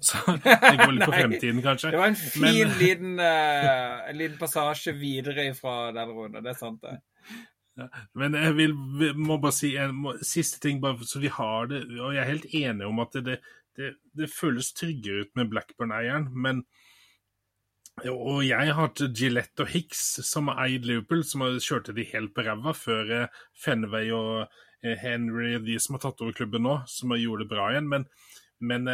[0.02, 1.94] Så det går litt på fremtiden, kanskje.
[1.94, 2.78] Det var en fin Men...
[2.80, 6.44] liten, uh, en liten passasje videre fra den runden.
[6.44, 7.00] Det er sant, det.
[7.80, 7.88] Ja,
[8.20, 8.76] men jeg vil,
[9.18, 11.86] må bare si en må, siste ting, bare så vi har det.
[11.98, 13.40] Og jeg er helt enig om at det,
[13.80, 16.66] det, det føles tryggere ut med Blackburn-eieren, men
[18.10, 22.08] og jeg har hatt Gillette og Hicks som har eid Liverpool, som har kjørte de
[22.10, 24.48] helt på ræva før eh, Fenway og
[24.82, 27.92] eh, Henry, de som har tatt over klubben nå, som har gjort det bra igjen.
[27.92, 28.08] Men,
[28.66, 28.90] men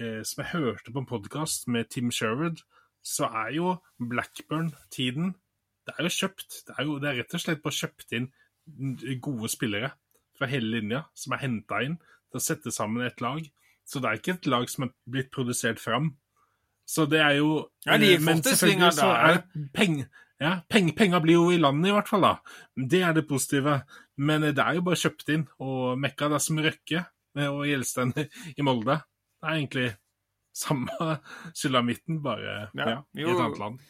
[0.00, 2.62] eh, eh som jeg hørte på en podkast med Tim Sherwood,
[3.02, 5.34] så er jo Blackburn-tiden
[5.86, 6.62] Det er jo kjøpt.
[6.66, 8.26] Det er, jo, det er rett og slett bare kjøpt inn
[9.20, 9.94] gode spillere
[10.38, 11.96] fra hele linja, som er henta inn
[12.30, 13.40] til å sette sammen et lag.
[13.88, 16.12] Så det er ikke et lag som er blitt produsert fram
[16.90, 19.42] så det er jo Ja, de eh, Men selvfølgelig så er
[19.74, 20.10] penger.
[20.40, 22.24] Ja, peng, penger blir jo i landet, i hvert fall.
[22.24, 22.34] da.
[22.74, 23.82] Det er det positive.
[24.16, 25.44] Men det er jo bare kjøpt inn.
[25.60, 27.04] Og Mekka, det er som Røkke
[27.44, 28.14] og Gjelsten
[28.58, 28.96] i Molde.
[29.40, 29.88] Det er egentlig
[30.60, 31.16] samme
[31.54, 33.80] sulamitten, bare ja, ja, i et annet land.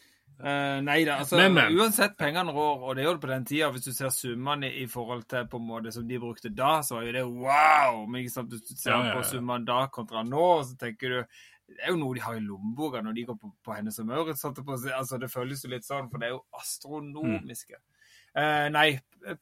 [0.41, 1.75] Uh, nei da, altså men, men.
[1.77, 3.69] uansett pengene rår, og det gjør det på den tida.
[3.75, 6.97] Hvis du ser summene i forhold til på en måte som de brukte da, så
[6.97, 8.01] var jo det wow!
[8.07, 11.41] Men ikke sant, du ser ja, ja, på summene da kontra nå, så tenker du
[11.71, 14.09] det er jo noe de har i lommeboka når de går på, på Hennes og
[14.09, 14.43] Maurits.
[14.43, 17.79] Altså, det føles jo litt sånn, for det er jo astronomiske.
[17.79, 18.01] Mm.
[18.31, 18.89] Uh, nei,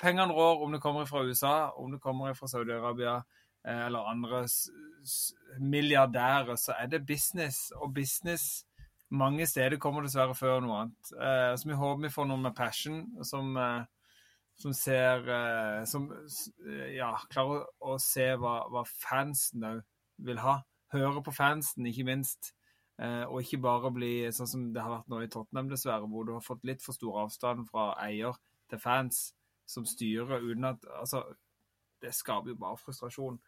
[0.00, 3.20] pengene rår om det kommer fra USA, om det kommer fra Saudi-Arabia
[3.68, 4.46] eller andre
[5.60, 7.70] milliardærer, så er det business.
[7.76, 8.64] Og business
[9.10, 11.12] mange steder kommer dessverre før noe annet.
[11.16, 13.84] Eh, så vi håper vi får noen med passion som, eh,
[14.58, 16.10] som ser eh, Som
[16.92, 19.84] ja, klarer å, se hva, hva fansen òg
[20.26, 20.58] vil ha
[20.94, 22.52] høre på fansen, ikke minst.
[22.98, 26.26] Eh, og ikke bare bli sånn som det har vært nå i Tottenham, dessverre, hvor
[26.26, 28.38] du har fått litt for stor avstand fra eier
[28.70, 29.28] til fans
[29.68, 31.22] som styrer uten at Altså,
[32.02, 33.38] det skaper jo bare frustrasjon.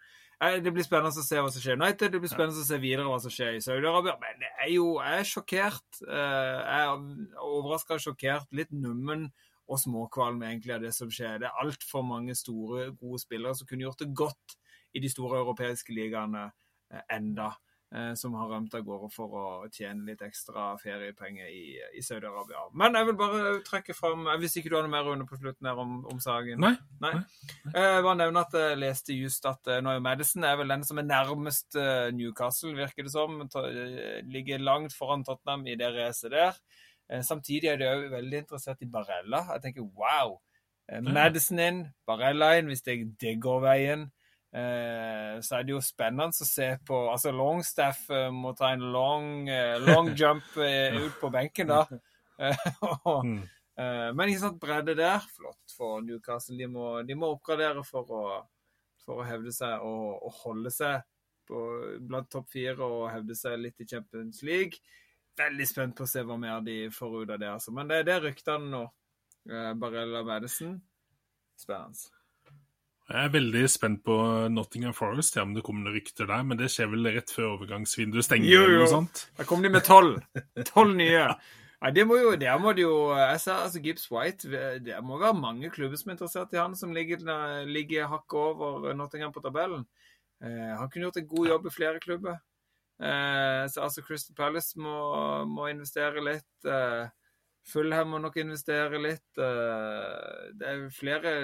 [0.40, 2.14] Eh, det blir spennende å se hva som skjer i United.
[2.14, 4.16] Det blir spennende å se videre hva som skjer i Saudi-Arabia.
[4.22, 6.02] Men jeg er jo jeg er sjokkert.
[6.06, 8.48] Eh, jeg er overraska sjokkert.
[8.56, 9.28] Litt nummen
[9.70, 11.42] og småkvalm egentlig av det som skjer.
[11.42, 14.56] Det er altfor mange store, gode spillere som kunne gjort det godt
[14.96, 16.48] i de store europeiske ligaene.
[16.90, 17.52] Eh, enda,
[18.14, 22.68] som har rømt av gårde for å tjene litt ekstra feriepenger i, i Saudi-Arabia.
[22.78, 25.66] Men jeg vil bare trekke fram Hvis ikke du har noe mer under på slutten
[25.66, 26.62] her om, om saken?
[26.62, 26.76] Nei.
[27.02, 27.10] Nei.
[27.64, 31.02] Jeg eh, bare nevne at jeg leste just at Noy Madison er vel den som
[31.02, 31.78] er nærmest
[32.14, 33.42] Newcastle, virker det som.
[34.30, 36.62] Ligger langt foran Tottenham i det racet der.
[37.26, 39.42] Samtidig er de òg veldig interessert i Barella.
[39.56, 40.38] Jeg tenker wow!
[40.98, 44.08] Madison inn, Barella inn, hvis det, det går veien.
[44.50, 48.82] Eh, så er det jo spennende å se på Altså Longstaff eh, må ta en
[48.90, 51.84] long, eh, long jump ut på benken, da.
[53.04, 53.40] og, mm.
[53.80, 56.56] Men ikke sant, bredde der, flott for Newcastle.
[56.58, 58.24] De må, de må oppgradere for å,
[59.00, 61.00] for å, hevde seg og, og holde seg
[61.48, 61.62] på,
[62.04, 64.84] blant topp fire og hevde seg litt i Champions League.
[65.40, 67.52] Veldig spent på å se hva mer de får ut av det.
[67.54, 67.72] altså.
[67.76, 68.86] Men det, det er ryktene nå.
[69.80, 70.76] Barella Madison.
[71.56, 72.19] Spennende.
[73.10, 74.16] Jeg er veldig spent på
[74.54, 76.44] Nottingham Forest, ja, om det kommer noen rykter der.
[76.46, 78.46] Men det skjer vel rett før overgangsvinduet stenger?
[78.46, 78.76] Jo, jo.
[78.76, 79.24] eller sånt.
[79.38, 80.20] Da kommer de med tolv.
[80.70, 81.24] Tolv nye.
[81.80, 84.50] Nei, det må jo, der må det jo jeg sa, altså Gibbs White
[84.84, 87.24] Det må være mange klubber som er interessert i han, som ligger,
[87.64, 88.36] ligger hakket
[88.68, 89.86] over Nottingham på tabellen.
[90.44, 92.36] Eh, han kunne gjort en god jobb i flere klubber.
[93.00, 94.94] Eh, så altså Crystal Palace må,
[95.48, 96.52] må investere litt.
[96.68, 97.08] Eh,
[97.66, 99.26] Fulham må nok investere litt.
[99.38, 101.34] eh, Det er flere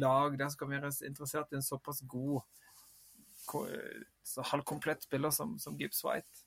[0.00, 2.42] lag der som kan være interessert i en såpass god
[4.26, 6.42] så halvkomplett spiller som, som Gibbs White.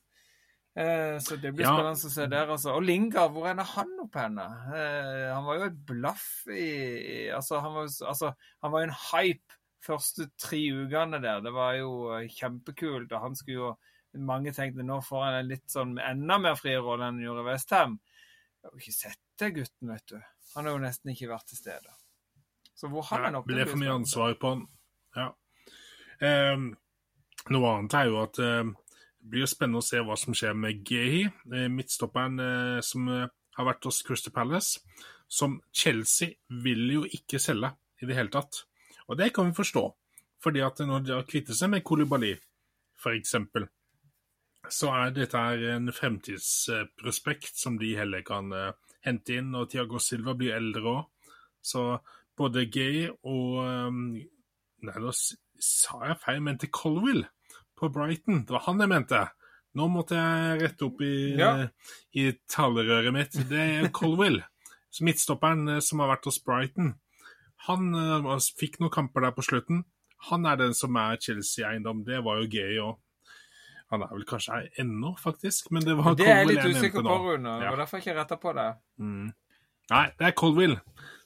[0.75, 1.73] Eh, så det blir Ja.
[1.73, 2.47] spennende å se der.
[2.47, 2.73] altså.
[2.75, 4.45] Og Lingard, hvor er han oppe henne?
[4.75, 9.58] Eh, han var jo et blaff i, altså, han var, altså, han var en hype
[9.82, 11.39] første tre ukene der.
[11.41, 13.12] Det var jo eh, kjempekult.
[13.13, 13.78] og han skulle jo
[14.17, 17.43] Mange tenkte nå får han en litt sånn enda mer fri rolle enn han gjorde
[17.43, 17.99] i Westham.
[18.60, 20.19] Jeg har jo ikke sett det, gutten, vet du.
[20.56, 21.95] Han har jo nesten ikke vært til stede.
[22.76, 23.65] Så hvor har han opplevd det?
[23.65, 24.65] ble for mye ansvar på han.
[25.15, 25.28] Ja.
[26.28, 26.69] Ehm,
[27.56, 28.72] noe annet er jo at eh,
[29.19, 33.08] det blir jo spennende å se hva som skjer med Gehi, eh, midtstopperen eh, som
[33.12, 34.84] eh, har vært hos Crystal Palace,
[35.28, 38.63] som Chelsea vil jo ikke selge i det hele tatt.
[39.08, 39.84] Og det kan vi forstå,
[40.43, 42.32] fordi at når de har kvittet seg med Kolibali,
[43.00, 43.67] for eksempel,
[44.73, 45.39] så er dette
[45.73, 48.71] en fremtidsprospekt som de heller kan eh,
[49.05, 51.01] hente inn, og Tiago Silva blir eldre òg.
[51.62, 51.84] Så
[52.39, 54.03] både Gay og um,
[54.79, 57.25] Nei, nå sa jeg feil, jeg mente Colwill
[57.75, 58.45] på Brighton.
[58.47, 59.19] Det var han jeg mente.
[59.75, 61.49] Nå måtte jeg rette opp i, Ja.
[62.15, 63.36] i talerøret mitt.
[63.49, 64.39] Det er Colwill,
[65.05, 66.93] midtstopperen eh, som har vært hos Brighton.
[67.67, 69.84] Han eh, fikk noen kamper der på slutten.
[70.32, 72.05] Han er den som er Chelsea-eiendom.
[72.08, 72.95] Det var jo Gay òg.
[73.89, 77.02] Han er vel kanskje her ennå, faktisk, men det var Det er jeg litt usikker
[77.06, 77.19] på.
[77.25, 77.56] Rune.
[77.63, 77.71] Ja.
[77.71, 78.67] og Derfor har jeg ikke retta på det.
[79.02, 79.32] Mm.
[79.89, 80.78] Nei, det er Colville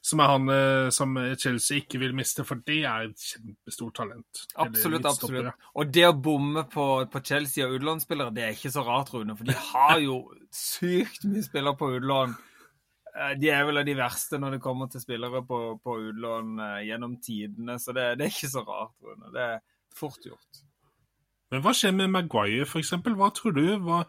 [0.03, 4.41] som er han eh, som Chelsea ikke vil miste, for det er et kjempestort talent.
[4.59, 5.53] Absolutt, absolutt.
[5.79, 9.37] Og det å bomme på, på Chelsea og utenlandsspillere, det er ikke så rart, Rune.
[9.39, 10.17] For de har jo
[10.51, 12.35] sykt mye spillere på utlån.
[13.15, 16.59] Eh, De er vel av de verste når det kommer til spillere på, på utlån
[16.67, 19.31] eh, gjennom tidene, så det, det er ikke så rart, Rune.
[19.37, 19.63] Det er
[19.95, 20.63] fort gjort.
[21.53, 23.13] Men hva skjer med Maguire, eksempel?
[23.13, 23.77] Hva tror du?
[23.85, 23.99] Hva,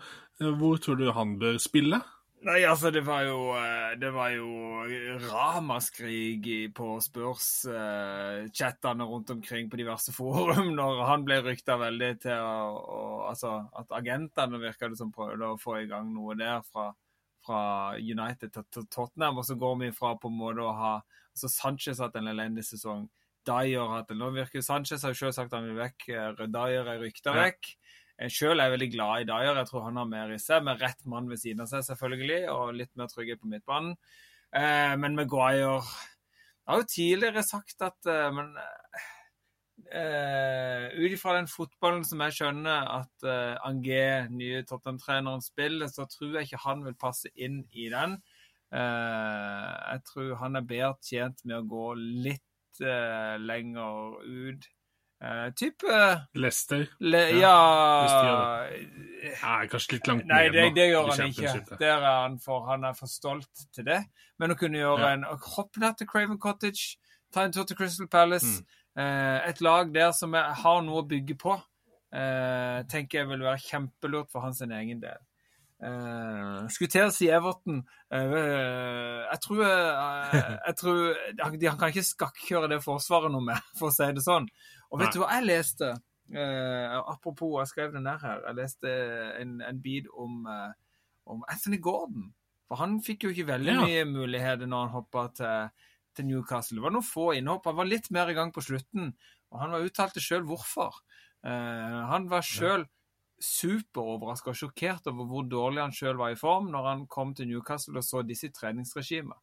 [0.40, 2.00] eh, hvor tror du han bør spille?
[2.44, 4.48] Nei, altså, det var jo, eh, det var jo
[5.28, 12.80] ramaskrig på Spurs-chattene rundt omkring på diverse forum når han ble rykta veldig til å,
[12.80, 16.96] å Altså at agentene virka som prøvde å få i gang noe der fra,
[17.44, 17.60] fra
[18.00, 20.94] United til Tottenham, og så går vi fra på en måte å ha
[21.34, 23.04] altså Sanchez hatt en elendig sesong.
[23.46, 24.16] Dyer det.
[24.18, 26.08] Nå virker Sanchez har jo selv sagt han vil vekk.
[26.08, 27.42] eh, Dyer er rykta Ja.
[27.48, 27.74] vekk.
[28.30, 29.56] Selv er veldig glad i Dyer.
[29.58, 32.48] Jeg tror han har mer i seg, med rett mann ved siden av seg, selvfølgelig,
[32.52, 33.96] og litt mer trygghet på midtbanen.
[34.54, 38.54] Eh, men Maguire Jeg har jo tidligere sagt at eh, Men
[39.92, 46.06] eh, ut ifra den fotballen som jeg skjønner at eh, Angé, nye Tottenham-treneren, spiller, så
[46.10, 48.16] tror jeg ikke han vil passe inn i den.
[48.74, 52.46] Eh, jeg tror han er bedre tjent med å gå litt
[52.80, 54.66] eh, lenger ut.
[55.24, 55.88] Uh, type
[56.34, 56.88] Lester?
[57.00, 57.52] le, Ja,
[58.04, 61.76] Ja, Nei, kanskje litt langt Nei, det, det gjør han ikke.
[61.80, 64.02] Der er han for han er for stolt til det.
[64.38, 65.12] Men å kunne gjøre Ja.
[65.14, 66.98] en hopp ned til Craven Cottage,
[67.32, 68.60] ta en tur til Crystal Palace.
[68.60, 69.00] Mm.
[69.00, 71.56] uh, et lag der som er, har noe å bygge på,
[72.14, 75.18] tenker jeg vil være kjempelurt for hans egen del.
[75.84, 77.82] Eh, skulle til å si Everton.
[78.08, 80.36] Uh, jeg tror, uh,
[80.68, 81.00] jeg tror
[81.42, 84.46] Han kan ikke skakkjøre det forsvaret noe mer, for å si det sånn.
[84.90, 85.14] Og vet Nei.
[85.16, 85.90] du hva jeg leste?
[86.34, 88.40] Apropos, jeg skrev det ned her.
[88.46, 88.92] Jeg leste
[89.42, 90.46] en, en bit om,
[91.28, 92.30] om Anthony Gordon.
[92.64, 93.82] For han fikk jo ikke veldig Ja.
[93.82, 95.82] mye muligheter når han hoppa til,
[96.16, 96.78] til Newcastle.
[96.78, 97.68] Det var noen få innhopp.
[97.68, 99.12] Han var litt mer i gang på slutten,
[99.52, 100.96] og han var uttalte sjøl hvorfor.
[101.44, 102.86] Han var sjøl
[103.44, 107.48] superoverraska og sjokkert over hvor dårlig han sjøl var i form når han kom til
[107.50, 109.36] Newcastle og så disse treningsregimene.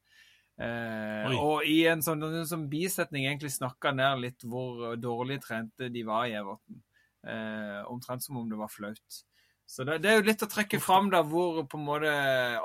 [0.61, 5.89] Eh, og i en sånn, en sånn bisetning egentlig snakka ned litt hvor dårlig trente
[5.89, 6.81] de var i Everton.
[7.25, 9.21] Eh, omtrent som om det var flaut.
[9.65, 12.13] Så det, det er jo litt å trekke fram da hvor på en måte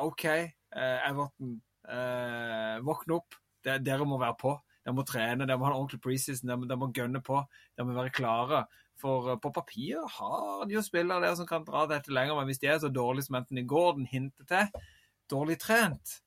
[0.03, 3.37] OK, eh, Everton, eh, våkne opp.
[3.64, 4.57] Det, dere må være på.
[4.85, 7.40] Dere må trene, dere må ha en ordentlig preseason, må- dere må gønne på.
[7.77, 8.64] Dere må være klare.
[9.00, 12.48] For eh, på papir har de jo spillere der som kan dra dette lenger, men
[12.50, 14.83] hvis de er så dårlige som enten i den hinter til,
[15.31, 16.21] dårlig trent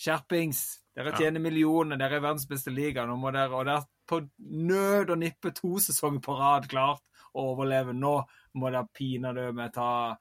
[0.00, 0.78] Skjerpings!
[0.96, 1.16] Dere Ja.
[1.16, 3.04] tjener millioner, dere er verdens beste liga.
[3.06, 7.02] Nå må dere, og dere på nød og nippe to sesonger på rad klart
[7.34, 7.92] å overleve.
[7.92, 8.24] Nå
[8.54, 10.16] må dere pinadø med ta,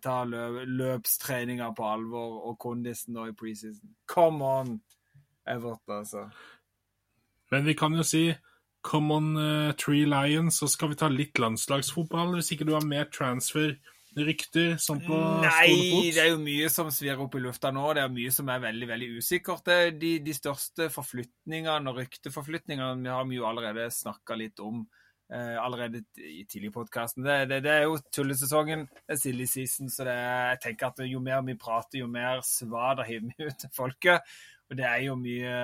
[0.00, 3.94] ta løp, løpstreninga på alvor og kondisen nå i preseason.
[4.06, 4.80] Come on,
[5.46, 6.30] Everton, altså.
[7.50, 8.28] Men vi kan jo si
[8.84, 12.84] Come on uh, Three Lions, så skal vi ta litt landslagsfotball, hvis ikke du har
[12.84, 17.86] mer transfer-rykter sånn på Nei, det er jo mye som svir opp i lufta nå.
[17.96, 19.72] Det er mye som er veldig veldig usikkert.
[19.72, 24.84] Er de, de største forflytningene og rykteforflytningene vi har vi jo allerede snakka litt om.
[25.34, 27.26] Eh, allerede i tidlig i podkasten.
[27.26, 31.04] Det, det, det, er jo tullesesongen, det er silly season, så det, jeg tenker at
[31.10, 34.36] jo mer vi prater, jo mer svada hiver vi ut til folket.
[34.70, 35.56] Og det er jo mye,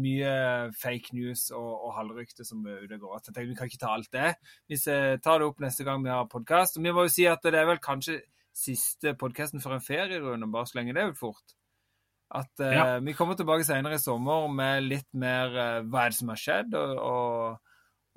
[0.00, 0.30] mye
[0.74, 3.20] fake news og, og halvrykte som det går.
[3.20, 4.32] Så jeg tenker, Vi kan ikke ta alt det.
[4.66, 6.80] Vi tar det opp neste gang vi har podkast.
[6.82, 8.18] Vi må jo si at det er vel kanskje
[8.58, 11.54] siste podkasten før en ferierunde, bare så lenge det ut fort.
[12.34, 12.98] At uh.
[13.04, 16.42] Vi kommer tilbake senere i sommer med litt mer uh, hva er det som har
[16.42, 17.67] skjedd, og, og,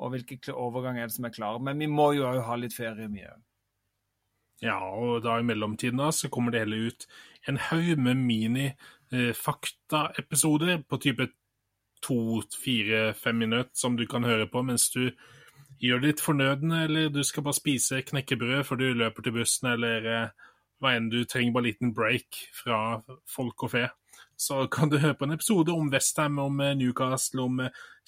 [0.02, 1.60] og hvilke overgang er det som er klare.
[1.64, 3.41] Men vi må jo òg ha litt ferie, òg.
[4.62, 7.02] Ja, og da i mellomtiden da, så kommer det hele ut
[7.49, 11.26] en haug med mini-faktaepisoder eh, på type
[12.06, 15.12] to, fire, fem minutter som du kan høre på mens du
[15.82, 19.99] gjør ditt fornødne, eller du skal bare spise knekkebrød før du løper til bussen, eller
[20.06, 20.30] eh,
[20.82, 23.86] hva enn du trenger, bare en liten break fra folk og fe.
[24.38, 27.60] Så kan du høre på en episode om Westham, om eh, Newcastle, om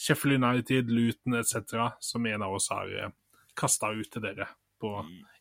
[0.03, 3.13] Sheffield United, Luton etc., som en av oss har
[3.55, 4.49] kasta ut til dere
[4.81, 4.97] på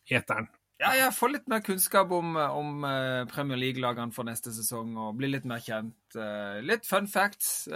[0.07, 0.47] eteren.
[0.81, 5.19] Ja, jeg får litt mer kunnskap om, om uh, Premier League-lagene for neste sesong og
[5.19, 6.17] blir litt mer kjent.
[6.65, 7.67] Litt fun facts,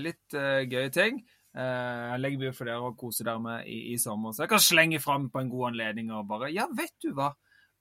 [0.00, 1.18] litt gøye ting.
[1.54, 4.62] jeg legger mye for dere å kose dere med i, i, sommer, så jeg kan
[4.62, 7.32] slenge fram på en god anledning og bare Ja, vet du hva?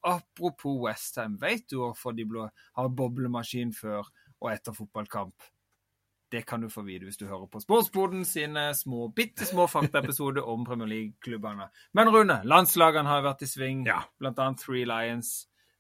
[0.03, 4.03] Apropos Westham, vet du hvorfor de blå har boblemaskin før
[4.41, 5.45] og etter fotballkamp?
[6.33, 10.41] Det kan du få vite hvis du hører på Sportsboden sine små, bitte små faktaepisoder
[10.49, 11.67] om Premier League-klubbene.
[11.93, 13.99] Men Rune, landslagene har vært i sving, ja.
[14.17, 14.47] bl.a.
[14.57, 15.35] Three Lions,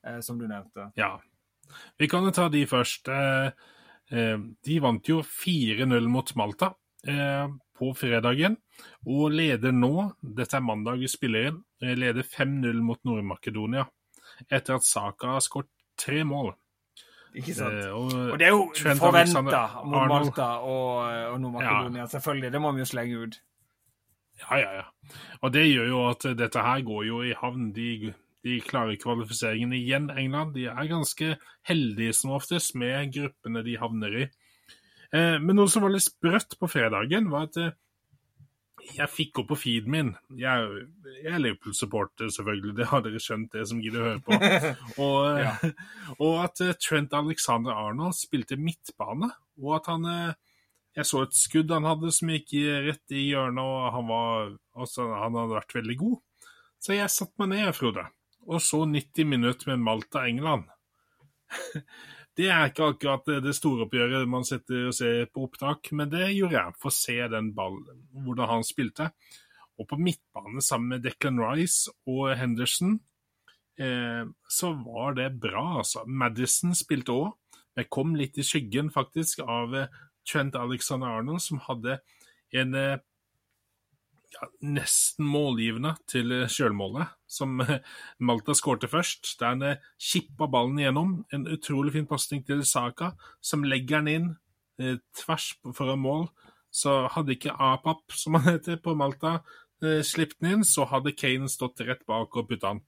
[0.05, 0.91] eh, som du nevnte.
[0.99, 1.15] Ja.
[1.97, 3.09] Vi kan jo ta de først.
[3.09, 3.49] Eh,
[4.13, 6.75] eh, de vant jo 4-0 mot Malta
[7.09, 8.59] eh, på fredagen,
[9.09, 13.89] og leder nå, dette er mandag vi spiller inn, eh, leder 5-0 mot Nord-Makedonia
[14.49, 16.53] etter at Saka har skåret tre mål.
[17.33, 17.79] Ikke sant?
[17.79, 18.67] Eh, og, og, det er jo
[18.99, 22.09] forventa mot Malta og, og Nord-Makedonia, ja.
[22.11, 22.51] selvfølgelig.
[22.53, 23.39] Det må vi jo slenge ut.
[24.43, 25.15] Ja, ja, ja.
[25.41, 27.71] Og det gjør jo at dette her går jo i havn.
[27.75, 28.13] De,
[28.45, 30.55] de klarer kvalifiseringen igjen, England.
[30.57, 31.35] De er ganske
[31.69, 34.27] heldige som oftest med gruppene de havner i.
[35.13, 37.75] Eh, men noe som var litt sprøtt på fredagen, var at eh,
[38.91, 40.09] jeg fikk opp på feeden min
[40.39, 40.85] Jeg,
[41.23, 44.37] jeg er Liverpool-supporter, selvfølgelig, det har dere skjønt, det som gidder å høre på.
[45.05, 45.53] Og, ja.
[46.23, 49.31] og at eh, Trent Alexander Arnold spilte midtbane,
[49.61, 50.33] og at han eh,
[50.93, 52.51] Jeg så et skudd han hadde som gikk
[52.85, 56.19] rett i hjørnet, og han, var, også, han hadde vært veldig god.
[56.83, 58.03] Så jeg satte meg ned, Frode,
[58.45, 60.67] og så 90 minutter med Malta-England.
[62.33, 66.31] Det er ikke akkurat det store oppgjøret man setter og ser på opptak, men det
[66.33, 69.11] gjorde jeg for å se den ballen, hvordan han spilte.
[69.77, 72.97] Og på midtbane sammen med Declan Rice og Henderson,
[73.77, 76.05] eh, så var det bra, altså.
[76.07, 77.31] Madison spilte òg,
[77.77, 81.99] men kom litt i skyggen, faktisk, av eh, Trent Alexander Arnold, som hadde
[82.53, 83.01] en eh,
[84.33, 87.79] ja, nesten målgivende til eh, sjølmålet, som eh,
[88.23, 89.35] Malta skårte først.
[89.39, 91.17] Der han eh, kippa ballen igjennom.
[91.33, 94.31] En utrolig fin pasning til Saka, som legger den inn
[94.81, 96.27] eh, tvers foran mål.
[96.73, 99.39] Så hadde ikke Apap, som han heter på Malta,
[99.83, 102.83] eh, sluppet den inn, så hadde Kane stått rett bak og putta den.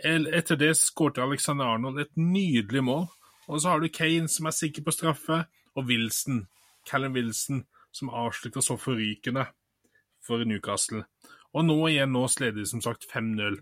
[0.00, 3.10] Etter det skårte Alexander Arnold et nydelig mål.
[3.50, 5.42] Og så har du Kane, som er sikker på straffe,
[5.76, 6.46] og Wilson,
[6.88, 9.44] Callum Wilson, som avslutter så forrykende
[10.30, 11.04] for Newcastle.
[11.50, 13.58] Og nå igjen nå leder de som sagt 5-0.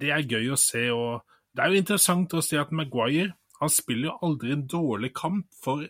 [0.00, 3.70] Det er gøy å se, og det er jo interessant å se at Maguire han
[3.70, 5.84] spiller jo aldri en dårlig kamp for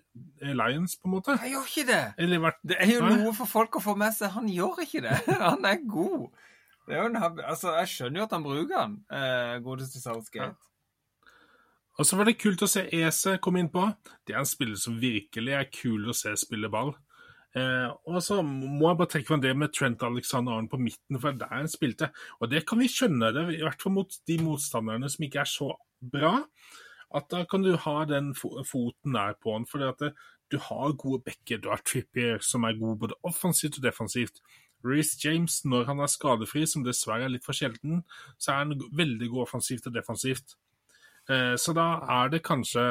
[0.44, 1.36] Lions, på en måte.
[1.40, 2.02] Han gjør ikke det!
[2.20, 4.34] Eller, det er jo noe for folk å få med seg.
[4.36, 5.16] Han gjør ikke det.
[5.42, 6.28] Han er god.
[6.92, 10.52] Er en, altså, jeg skjønner jo at han bruker han, eh, godeste Southgate.
[10.52, 11.30] Ja.
[11.96, 13.86] Og så var det kult å se Ese komme innpå.
[14.26, 16.92] Det er en spiller som virkelig er kul å se spille ball.
[17.54, 21.20] Eh, og så må jeg bare trekke fram det med Trent Alexander Arne på midten,
[21.22, 22.10] for der han spilte.
[22.40, 25.50] Og det kan vi skjønne, det, i hvert fall mot de motstanderne som ikke er
[25.50, 25.70] så
[26.14, 26.36] bra.
[27.14, 29.78] At da kan du ha den foten der på han, for
[30.50, 31.62] du har gode backer.
[31.62, 34.42] Du har Trippier som er god både offensivt og defensivt.
[34.84, 38.02] Reece James, når han er skadefri, som dessverre er litt for sjelden,
[38.36, 40.58] så er han veldig god offensivt og defensivt.
[41.30, 41.86] Eh, så da
[42.20, 42.82] er det kanskje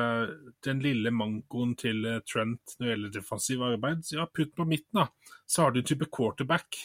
[0.65, 4.05] den lille mankoen til eh, Trent når det gjelder defensiv arbeid.
[4.07, 5.36] Så ja, putt på midten, da.
[5.45, 6.79] Så har du en type quarterback.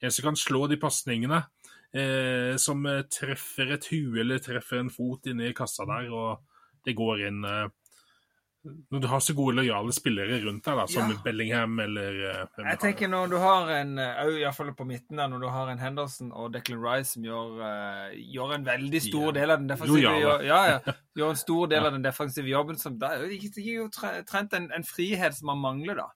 [0.00, 1.42] En som kan slå de pasningene.
[1.96, 6.42] Eh, som eh, treffer et hue eller treffer en fot inni kassa der, og
[6.84, 7.68] det går inn eh,
[8.90, 11.18] når du har så gode, lojale spillere rundt deg, da, som ja.
[11.24, 15.44] Bellingham eller uh, Jeg tenker når du har en uh, iallfall på midten der, når
[15.44, 19.38] du har en Henderson og Declan Rice som gjør, uh, gjør en veldig stor yeah.
[19.40, 22.78] del av den defensive jo, ja, ja, gjør en stor del av den defensive jobben,
[22.80, 26.10] som da gir jo trent en, en, frihet som man mangler, da.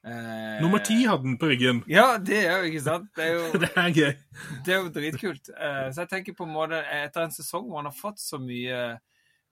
[0.00, 1.82] Uh, Nummer ti hadde den på ryggen.
[1.90, 3.10] Ja, det er jo ikke sant.
[3.16, 4.12] Det er jo, Det er gøy.
[4.64, 5.50] det er jo dritkult.
[5.52, 8.40] Eh, så jeg tenker på en måte, etter en sesong hvor han har fått så
[8.40, 8.80] mye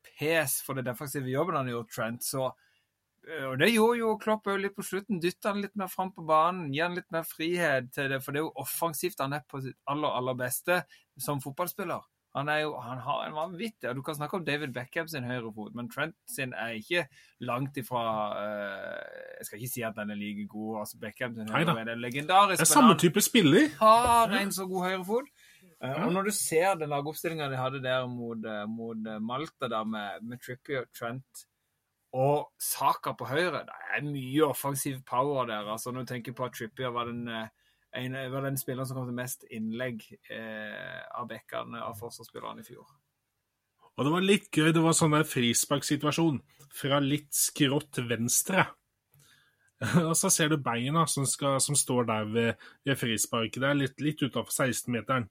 [0.06, 4.50] pes for det defensive jobben han gjort, Trent, så eh, og det gjorde jo Klopp
[4.50, 5.22] òg litt på slutten.
[5.22, 8.22] Dytta han litt mer fram på banen, gi han litt mer frihet til det.
[8.24, 10.82] For det er jo offensivt han er på sitt aller, aller beste
[11.20, 12.06] som fotballspiller.
[12.36, 15.72] Han er jo, han har en vanvittig Du kan snakke om David Beckham sin høyrefot,
[15.74, 17.06] men Trent sin er ikke
[17.40, 18.02] langt ifra
[18.36, 20.80] uh, Jeg skal ikke si at den er like god.
[20.82, 22.60] altså Beckham sin høyrefot er legendarisk.
[22.60, 23.70] Det er samme type spiller.
[23.80, 25.32] Har en så god høyrefot.
[25.78, 29.84] Uh, og når du ser den lagoppstillinga de hadde der mot, uh, mot Malta, da
[29.86, 31.44] med, med Trippier, Trent
[32.18, 35.68] og Saka på høyre, det er mye offensiv power der.
[35.68, 37.28] altså Når du tenker på at Trippier var den
[37.96, 40.02] en, var den spilleren som kom til mest innlegg
[40.32, 42.88] eh, av bekkene av forsvarsspillerne i fjor.
[43.96, 44.70] Og det var litt gøy.
[44.74, 46.42] Det var sånn der frisparksituasjon
[46.76, 48.66] fra litt skrått venstre.
[50.08, 53.60] og så ser du beina som, skal, som står der ved, ved frisparket.
[53.62, 55.28] Det er litt, litt utafor 16-meteren.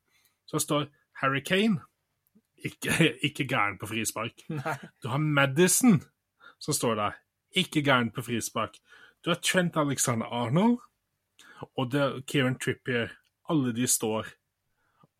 [0.47, 0.87] Så står
[1.21, 1.81] Harry Kane.
[2.65, 4.47] Ikke, ikke gæren på frispark.
[4.49, 4.77] Nei.
[5.03, 5.99] Du har Madison
[6.59, 7.17] som står der.
[7.57, 8.79] Ikke gæren på frispark.
[9.25, 10.79] Du har Trent Alexander Arnold
[11.77, 13.11] og det er Kieran Trippier.
[13.49, 14.29] Alle de står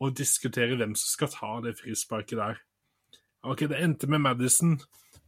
[0.04, 2.62] og diskuterer hvem som skal ta det frisparket der.
[3.48, 4.80] Ok, Det endte med Madison,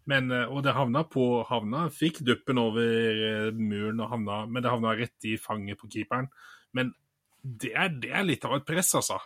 [0.05, 1.87] men, og det havna på havna.
[1.89, 6.27] Fikk duppen over muren, og havna, men det havna rett i fanget på keeperen.
[6.73, 6.93] Men
[7.41, 9.19] det er, det er litt av et press, altså.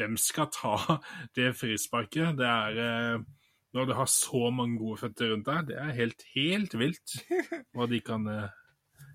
[0.00, 0.76] Hvem skal ta
[1.36, 2.36] det frisparket?
[2.38, 3.22] Det er
[3.72, 7.14] Når du har så mange gode føtter rundt deg, det er helt, helt vilt
[7.72, 8.26] hva de kan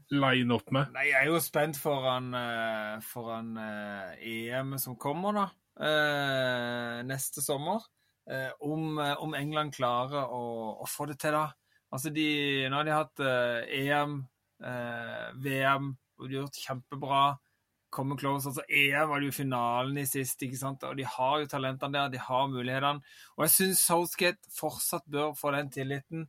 [0.09, 0.89] line opp med?
[0.95, 3.51] Nei, Jeg er jo spent foran, uh, foran
[4.17, 5.47] EM som kommer, da.
[7.05, 7.85] Neste sommer.
[8.65, 10.41] Om, om, England klarer å,
[10.81, 11.51] å, få det til, da.
[11.93, 12.25] Altså, de,
[12.67, 13.21] Nå har de hatt
[13.77, 14.17] EM,
[15.45, 17.21] VM, og de har gjort kjempebra.
[17.97, 18.45] Kommer close.
[18.45, 20.83] altså EM var det jo finalen i sist, ikke sant?
[20.85, 23.15] og de har jo talentene der, de har mulighetene.
[23.37, 26.27] Og jeg syns Southgate fortsatt bør få den tilliten.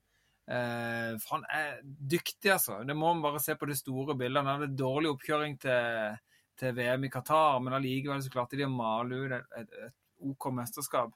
[0.48, 2.80] Eh, for han er dyktig, altså.
[2.88, 4.44] Det må man bare se på det store bildet.
[4.44, 6.16] Han hadde dårlig oppkjøring til,
[6.56, 10.30] til VM i Qatar, men allikevel så klarte de å male ut et, et, et
[10.30, 11.12] OK mesterskap.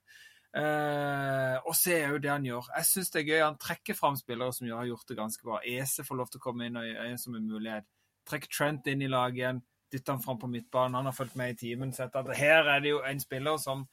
[0.52, 2.68] Uh, og er jo det han gjør.
[2.76, 3.40] Jeg syns det er gøy.
[3.40, 5.62] Han trekker fram spillere som har gjort det ganske bra.
[5.64, 7.88] Ese får lov til å komme inn og gjøre som en mulighet.
[8.28, 9.62] Trekker Trent inn i laget igjen.
[9.92, 10.94] Dytter han fram på midtbanen.
[10.94, 11.92] Han har fulgt med i timen.
[11.92, 13.86] Sett at her er det jo en spiller som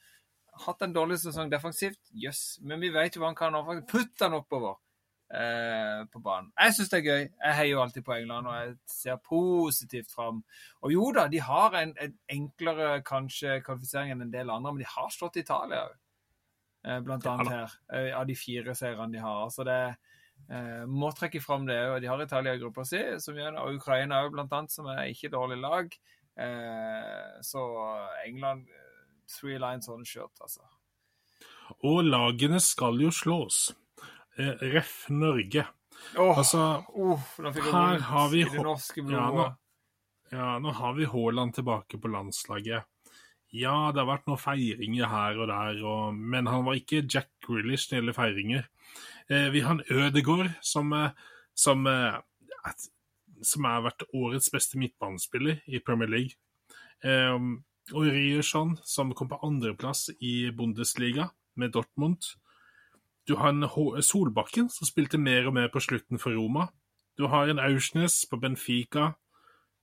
[0.52, 2.00] har hatt en dårlig sesong defensivt.
[2.10, 2.44] Jøss.
[2.56, 2.62] Yes.
[2.64, 3.84] Men vi vet jo hva han kan.
[3.88, 4.78] Putt han oppover.
[5.30, 6.48] Eh, på banen.
[6.58, 7.24] Jeg syns det er gøy.
[7.28, 10.40] Jeg heier jo alltid på England, og jeg ser positivt fram.
[10.82, 14.82] Og jo da, de har en, en enklere kanskje kvalifisering enn en del andre, men
[14.82, 16.00] de har slått Italia òg.
[16.82, 17.76] Eh, blant annet her.
[17.94, 19.44] Eh, av de fire seirene de har.
[19.44, 19.78] Altså det
[20.48, 21.98] eh, må trekke fram det òg.
[22.02, 24.88] De har Italia i gruppa si, som gjør det, og Ukraina òg, blant annet, som
[24.92, 25.96] er ikke dårlig lag.
[26.40, 27.64] Eh, så
[28.24, 28.68] England
[29.30, 30.64] Three lines on shirt, altså.
[31.86, 33.68] Og lagene skal jo slås.
[34.34, 35.04] Ref.
[35.12, 35.66] Norge.
[36.16, 38.40] Oh, altså, oh, her har vi.
[38.42, 39.44] Ja, nå,
[40.32, 42.88] ja, nå har vi Haaland tilbake på landslaget.
[43.50, 47.32] Ja, det har vært noen feiringer her og der, og, men han var ikke Jack
[47.44, 48.68] Grealish når det gjelder feiringer.
[49.30, 50.92] Eh, vi har en Ødegård som,
[51.54, 51.86] som,
[53.42, 56.38] som har vært årets beste midtbanespiller i Premier League.
[57.04, 57.36] Eh,
[57.90, 62.22] og Ryerson, som kom på andreplass i Bundesliga med Dortmund.
[63.26, 66.68] Du har en Solbakken, som spilte mer og mer på slutten for Roma.
[67.18, 69.12] Du har en Aursnes på Benfica.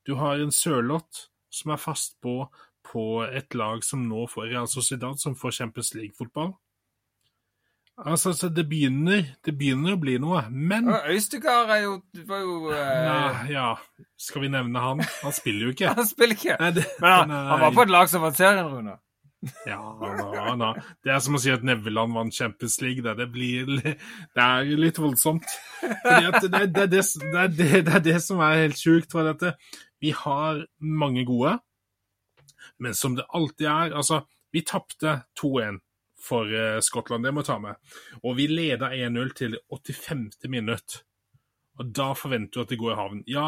[0.07, 2.47] Du har en Sørloth, som er fast på,
[2.83, 6.55] på et lag som nå får Real Sociedad, som får Champions League-fotball.
[7.97, 11.95] Altså, så det, begynner, det begynner å bli noe, men Øystegard er jo,
[12.29, 12.99] var jo eh...
[13.07, 13.71] Nei, Ja,
[14.21, 15.01] skal vi nevne han?
[15.23, 15.93] Han spiller jo ikke.
[15.97, 16.59] han spiller ikke.
[16.61, 18.99] Nei, det, men han, han, var på et lag som vant serien, Rune.
[19.65, 20.69] Ja, na, na.
[21.05, 23.01] Det er som å si at Nevland vant Champions League.
[23.05, 25.49] Det, det, blir, det er litt voldsomt.
[25.81, 29.09] Det, det, det, er det som er helt sjukt.
[29.13, 29.55] For dette.
[30.03, 31.57] Vi har mange gode,
[32.77, 34.21] men som det alltid er Altså,
[34.53, 35.81] vi tapte 2-1
[36.19, 36.49] for
[36.81, 37.77] Skottland, det må ta med.
[38.23, 40.49] Og vi leda 1-0 til 85.
[40.49, 41.01] minutt.
[41.77, 43.23] Og da forventer du at det går i havn.
[43.29, 43.47] Ja,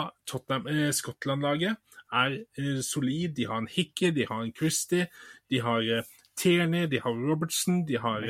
[0.70, 1.78] eh, Skottland-laget
[2.14, 3.36] er eh, solid.
[3.36, 5.08] De har en Hickey, de har en Christie,
[5.50, 6.04] de har eh,
[6.38, 8.22] Tierney, de har Robertson, de har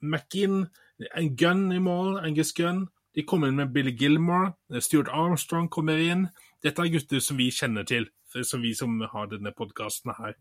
[0.00, 0.62] McInn.
[1.00, 2.88] eh, en Gunn i mål, Angus Gunn.
[3.14, 6.28] De kommer inn med Billy Gilmore, Stuart Armstrong kommer inn.
[6.62, 8.06] Dette er gutter som vi kjenner til,
[8.44, 10.36] som vi som har denne podkasten her.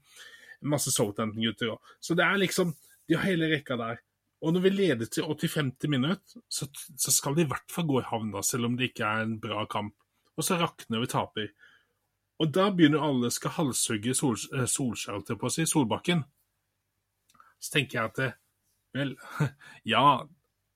[0.62, 1.96] Masse Southampton-gutter òg.
[2.02, 2.76] Så det er liksom
[3.08, 4.02] De har hele rekka der.
[4.44, 5.88] Og når vi leder til 85.
[5.88, 8.92] minutt, så, så, skal de i hvert fall gå i havn, da, selv om det
[8.92, 9.96] ikke er en bra kamp.
[10.36, 11.48] og så rakner vi taper.
[12.38, 16.22] Og da begynner alle skal halshugge sol, eh, Solskjær, på å si, Solbakken.
[17.58, 18.30] Så tenker jeg at det,
[18.94, 19.16] vel,
[19.94, 20.04] ja,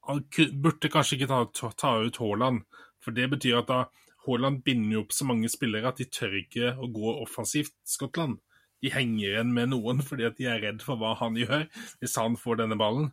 [0.07, 0.23] han
[0.63, 2.63] burde kanskje ikke ta, ta ut Haaland,
[3.03, 3.83] for det betyr at da
[4.25, 8.39] Haaland binder jo opp så mange spillere at de tør ikke å gå offensivt Skottland.
[8.81, 11.67] De henger igjen med noen fordi at de er redd for hva han gjør
[12.01, 13.11] hvis han får denne ballen.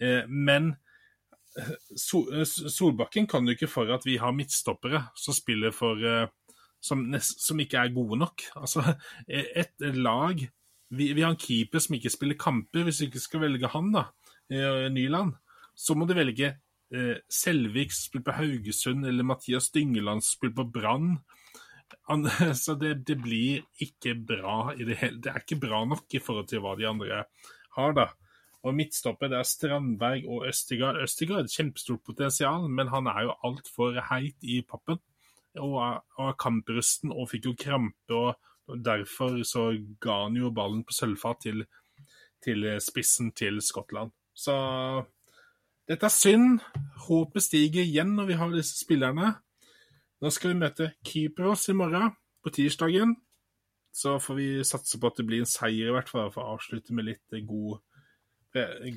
[0.00, 0.72] Eh, men
[1.60, 6.00] eh, Solbakken kan jo ikke for at vi har midtstoppere som spiller for
[6.84, 8.44] som, som, ikke er gode nok.
[8.60, 8.82] Altså,
[9.28, 10.42] et, lag
[10.90, 12.84] vi, vi, har en keeper som ikke spiller kamper.
[12.86, 14.04] Hvis du ikke skal velge han, da,
[14.52, 15.34] eh, Nyland,
[15.74, 16.52] så må du velge
[16.94, 21.16] eh, Selvik som spiller på Haugesund, eller Mathias Dyngeland som spiller på Brann.
[22.64, 26.20] Så det, det, blir ikke bra i det hele Det er ikke bra nok i
[26.20, 27.24] forhold til hva de andre
[27.76, 28.10] har, da.
[28.64, 31.00] Og midtstoppet er Strandberg og Østigard.
[31.02, 35.00] Østigard kjempestort potensial, men han er jo altfor heit i pappen
[35.60, 38.16] og har kamprusten og fikk jo krampe.
[38.16, 39.68] og Derfor så
[40.00, 41.66] ga han jo ballen på sølvfat til,
[42.42, 44.10] til spissen til Skottland.
[44.34, 44.54] Så
[45.88, 46.62] dette er synd.
[47.06, 49.34] Håpet stiger igjen når vi har disse spillerne.
[50.22, 53.16] Nå skal vi møte Kypros i morgen, på tirsdagen.
[53.94, 56.56] Så får vi satse på at det blir en seier, i hvert fall, for å
[56.56, 57.78] avslutte med litt god,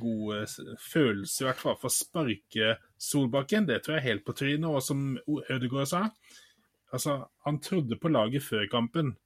[0.02, 1.78] god eh, følelse, i hvert fall.
[1.82, 4.70] For å sparke Solbakken, det tror jeg er helt på trynet.
[4.72, 6.04] Og som Ødegaard sa,
[6.96, 9.18] Altså, han trodde på laget før kampen.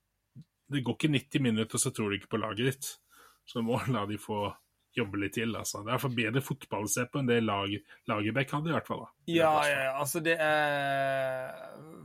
[0.72, 2.88] Det går ikke 90 minutter, så tror du ikke på laget ditt.
[3.46, 4.48] Så må la de få
[4.96, 5.56] jobbe litt til.
[5.56, 5.84] altså.
[5.86, 7.74] Det er for bedre fotball å se på enn det lag,
[8.10, 9.06] Lagerbäck hadde, i hvert fall.
[9.06, 9.12] da.
[9.32, 11.52] Ja, ja, altså det er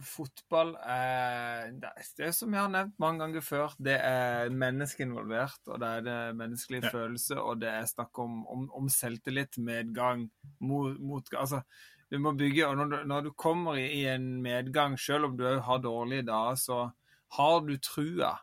[0.06, 1.88] Fotball er Det
[2.26, 3.74] er som jeg har nevnt mange ganger før.
[3.80, 6.94] Det er menneske involvert, og det er det menneskelige ja.
[6.94, 10.28] følelse, og det er snakk om, om, om selvtillit, medgang,
[10.60, 11.62] mot, mot Altså
[12.10, 15.38] du må bygge, og når du, når du kommer i, i, en medgang, selv om
[15.38, 16.82] du har dårlige dager, så
[17.34, 18.36] har du trua.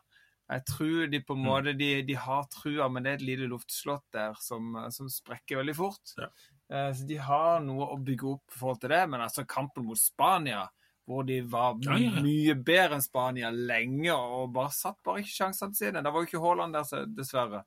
[0.44, 1.46] Jeg tror de på en mm.
[1.48, 5.62] måte de, de har trua, men det er et lite luftslott der som, som sprekker
[5.62, 6.16] veldig fort.
[6.20, 6.28] Ja.
[6.72, 9.04] Eh, så de har noe å bygge opp i forhold til det.
[9.12, 10.66] Men altså kampen mot Spania,
[11.08, 12.24] hvor de var ja, ja.
[12.24, 16.04] mye bedre enn Spania lenge og bare satt bare ikke sjansene sine.
[16.04, 17.64] Det var jo ikke Haaland der, dessverre.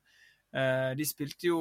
[0.48, 1.58] Eh, de spilte jo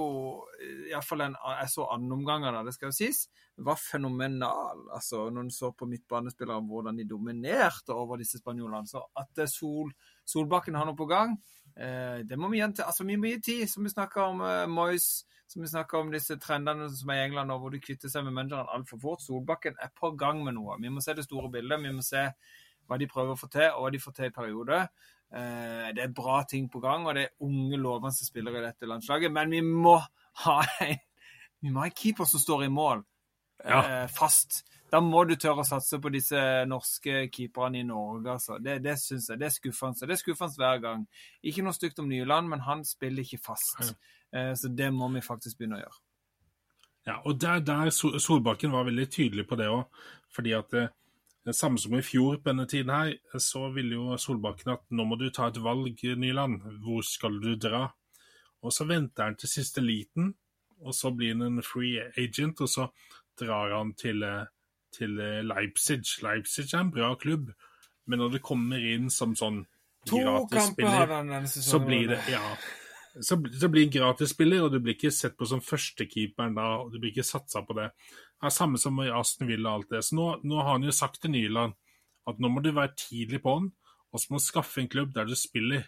[0.87, 3.25] iallfall en Jeg så annenomganger da, det skal jo sies.
[3.57, 4.85] Det var fenomenal.
[4.93, 8.87] altså Når en så på midtbanespillere, hvordan de dominerte over disse spanjolene.
[8.87, 9.91] Så at Sol,
[10.27, 11.37] Solbakken har noe på gang,
[11.75, 13.65] eh, det må vi gi altså vi må gi tid.
[13.71, 17.25] Som vi snakker om uh, Moyes, som vi snakker om disse trendene som er i
[17.29, 19.23] England nå, hvor de kvitter seg med manageren altfor fort.
[19.23, 20.75] Solbakken er på gang med noe.
[20.83, 21.79] Vi må se det store bildet.
[21.83, 22.27] Vi må se
[22.87, 24.87] hva de prøver å få til, og hva de får til i perioder.
[25.27, 28.87] Eh, det er bra ting på gang, og det er unge, lovende spillere i dette
[28.87, 29.33] landslaget.
[29.33, 29.97] Men vi må
[30.43, 31.03] ha en,
[31.63, 33.03] vi må ha en keeper som står i mål
[33.65, 33.79] ja.
[33.81, 34.61] Eh, fast.
[34.91, 38.37] Da må du tørre å satse på disse norske keeperne i Norge.
[38.37, 38.59] Altså.
[38.63, 39.41] Det, det syns jeg.
[39.41, 40.07] Det er skuffende.
[40.07, 41.07] Det er skuffende hver gang.
[41.43, 43.81] Ikke noe stygt om Nyland, men han spiller ikke fast.
[43.83, 43.95] Ja.
[44.31, 45.99] Eh, så det må vi faktisk begynne å gjøre.
[47.07, 49.85] Ja, og der, der Solbakken var veldig tydelig på det òg.
[50.35, 50.73] Fordi at
[51.47, 55.05] det samme som i fjor på denne tiden her, så ville jo Solbakken at nå
[55.07, 56.59] må du ta et valg, Nyland.
[56.83, 57.85] Hvor skal du dra?
[58.59, 60.33] Og så venter han til siste liten,
[60.83, 62.89] og så blir han en free agent, og så
[63.39, 64.25] drar han til,
[64.95, 65.15] til
[65.47, 66.03] Leipzig.
[66.23, 67.51] Leipzig er en bra klubb,
[68.07, 69.63] men når det kommer inn som sånn
[70.07, 72.43] gratisspiller, så blir det ja,
[73.21, 76.99] så, så blir gratisspiller, og du blir ikke sett på som førstekeeperen da, og du
[77.01, 77.89] blir ikke satsa på det.
[78.37, 80.03] Det er samme som i Aston Villa og alt det.
[80.05, 81.75] Så nå, nå har han jo sagt til Nyland
[82.27, 83.71] at nå må du være tidlig på den,
[84.11, 85.87] og så må du skaffe en klubb der du spiller.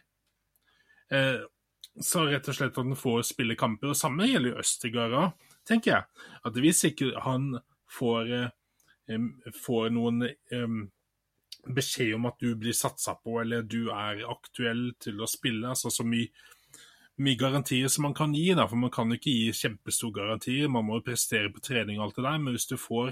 [1.14, 1.42] Eh,
[2.00, 3.92] så rett og slett at han får spille kamper.
[3.92, 6.26] Og samme gjelder jo Østergaard òg, tenker jeg.
[6.48, 7.52] At hvis ikke han
[7.92, 8.56] får, eh,
[9.56, 10.22] får noen
[11.66, 15.92] beskjed om at du blir satsa på, eller du er aktuell til å spille, altså
[15.94, 16.30] så mye
[17.20, 20.70] mye garantier som man kan gi, da, for man kan ikke gi kjempestore garantier.
[20.72, 23.12] Man må jo prestere på trening og alt det der, men hvis du får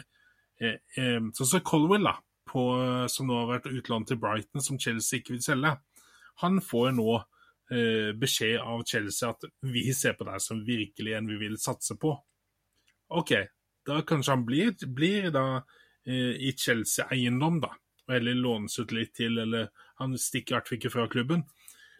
[0.62, 2.16] eh, eh, Sånn som Colwell, da,
[2.48, 2.64] på,
[3.12, 5.74] som nå har vært utlånt til Brighton, som Chelsea ikke vil selge.
[6.43, 11.28] Han får nå eh, beskjed av Chelsea at vi ser på deg som virkelig en
[11.28, 12.14] vi vil satse på.
[13.20, 13.36] OK,
[13.88, 15.48] da kanskje han blir, blir da
[16.08, 17.74] i Chelsea-eiendom, da,
[18.16, 19.68] eller lånes ut litt til, eller
[19.99, 21.43] han stikker i hvert fall ikke fra klubben.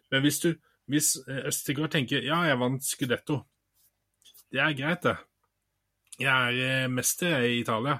[0.08, 0.52] Men hvis du
[0.88, 3.42] hvis Østergaard tenker ja, jeg vant Scudetto,
[4.48, 5.18] det er greit, det.
[6.18, 7.98] Jeg er eh, mester i Italia,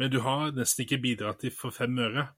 [0.00, 2.30] men du har nesten ikke bidratt til for fem øre.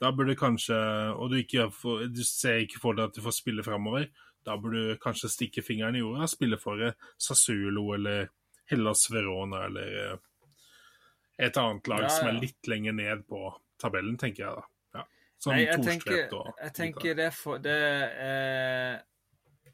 [0.00, 0.76] Da burde kanskje
[1.16, 4.06] Og du, ikke får, du ser ikke for deg at du får spille framover.
[4.44, 8.28] Da burde du kanskje stikke fingeren i jorda og spille for eh, Sassuolo eller
[8.70, 10.20] Hellas Verona eller
[11.40, 12.14] et annet lag ja, ja.
[12.14, 13.46] som er litt lenger ned på
[13.80, 14.66] tabellen, tenker jeg da.
[14.98, 15.06] Ja.
[15.40, 17.78] Sånn Nei, jeg tenker, og jeg tenker det, for, det
[18.26, 18.98] eh,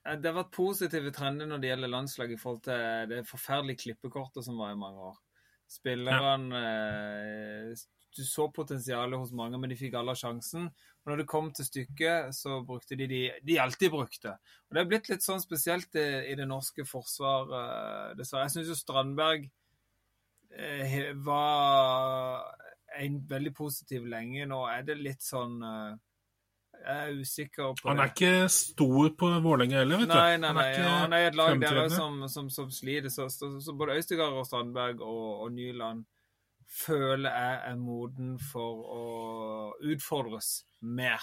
[0.06, 4.46] Det har vært positive trender når det gjelder landslag i forhold til det forferdelige klippekortet
[4.46, 5.18] som var i mange år.
[5.66, 10.70] Spillerne eh, Du så potensialet hos mange, men de fikk alle sjansen.
[11.04, 14.38] Og når det kom til stykket, så brukte de de de alltid brukte.
[14.68, 18.46] Og Det er blitt litt sånn spesielt i, i det norske forsvaret, dessverre.
[18.46, 19.65] Jeg syns jo Strandberg eh,
[21.24, 22.44] var
[22.96, 24.46] en veldig positiv lenge.
[24.48, 25.94] Nå er det litt sånn eh,
[26.86, 27.90] Jeg er usikker på det.
[27.90, 30.14] Han er ikke stor på Vålerenga heller, vet du.
[30.14, 30.66] Nei, nei, nei.
[30.86, 33.12] Han er et lag der som, som, som sliter.
[33.12, 36.04] Så, så, så både Øystegard og Strandberg og, og Nyland
[36.66, 39.02] føler jeg er moden for å
[39.92, 41.20] utfordres mer.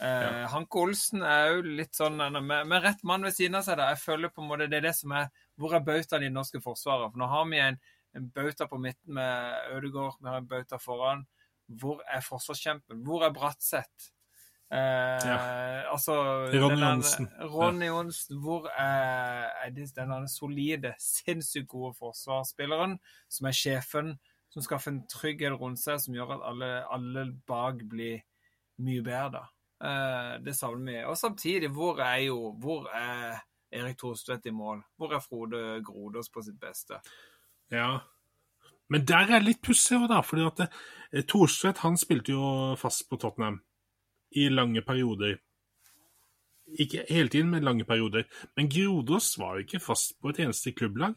[0.00, 0.46] Eh, Ja.
[0.52, 3.78] Hanke Olsen er jo litt sånn med, med rett mann ved siden av seg.
[3.80, 3.92] da.
[3.94, 6.34] Jeg føler på en måte det er det som er Hvor er bautaen i det
[6.36, 7.14] norske forsvaret?
[7.14, 7.78] For nå har vi en,
[8.16, 11.26] en bauta på midten med Ødegaard, vi har en bauta foran.
[11.66, 13.02] Hvor er forsvarskjempen?
[13.04, 14.12] Hvor er Bratseth?
[14.72, 16.14] Eh, Altså
[16.50, 17.28] Ronny Johnsen.
[17.40, 18.38] Ronny Johnsen.
[18.42, 22.98] Hvor er, er den solide, sinnssykt gode forsvarsspilleren
[23.28, 24.16] som er sjefen,
[24.50, 28.24] som skaffer en trygghet rundt seg som gjør at alle, alle bak blir
[28.82, 29.30] mye bedre?
[29.40, 29.44] da.
[29.86, 31.04] Eh, det savner vi.
[31.04, 34.82] Og samtidig, hvor er jo Hvor er Erik Thorstvedt i mål?
[34.96, 37.00] Hvor er Frode Grodås på sitt beste?
[37.72, 38.00] Ja.
[38.88, 40.20] Men der er det litt pussig òg, da.
[40.22, 43.60] fordi at eh, Thorstvedt han spilte jo fast på Tottenham
[44.36, 45.38] i lange perioder.
[46.82, 48.24] Ikke hele tiden, men lange perioder.
[48.56, 51.14] Men Grodås var jo ikke fast på et eneste klubblag.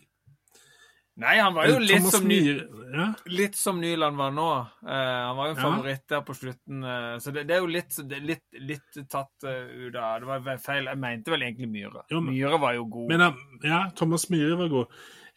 [1.19, 3.07] Nei, han var jo Eh, litt som, ny, Myhre- ja.
[3.27, 4.45] litt som Nyland var nå.
[4.85, 5.63] Uh, han var jo en Ja.
[5.65, 6.83] favoritt der på slutten.
[6.85, 10.27] Uh, så det, det er jo litt, er litt, litt tatt ut uh, av Det
[10.45, 10.85] var feil.
[10.85, 12.05] Jeg mente vel egentlig Myhre.
[12.09, 13.09] Jo, men- Myhre var jo god.
[13.09, 13.33] Men ja,
[13.67, 14.87] ja, Thomas Myhre var god.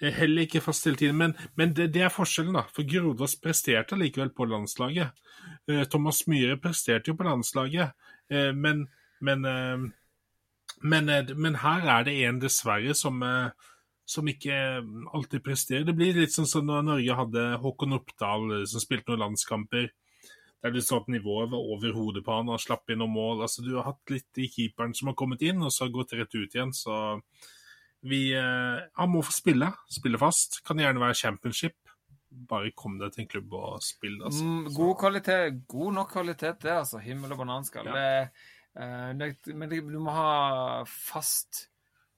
[0.02, 1.16] Heller ikke fast hele tiden.
[1.16, 2.64] Men, men det, det er forskjellen, da.
[2.74, 5.14] For Grodås presterte likevel på landslaget.
[5.70, 7.94] Eh, Thomas Myhre presterte jo på landslaget,
[8.30, 8.88] eh, men
[9.22, 13.20] men, eh, men, her er det en, dessverre, som,
[14.02, 14.56] som ikke
[15.14, 15.84] alltid presterer.
[15.86, 19.92] Det blir litt sånn som når Norge hadde Håkon Oppdal, som spilte noen landskamper.
[20.62, 23.44] Der du så at nivået var over hodet på han, og slapp inn noen mål.
[23.46, 26.16] Altså, du har hatt litt i keeperen som har kommet inn, og så har gått
[26.18, 26.74] rett ut igjen.
[26.74, 26.98] Så
[28.02, 29.70] vi eh, Han må få spille.
[29.90, 30.60] Spille fast.
[30.66, 31.78] Kan gjerne være championship.
[32.48, 34.44] Bare kom deg til en klubb og spill, altså.
[34.44, 37.00] Mm, god kvalitet, god nok kvalitet, det, altså.
[37.04, 37.90] Himmel og bananskall.
[37.92, 38.22] Ja.
[38.72, 41.66] Eh, men det, du må ha fast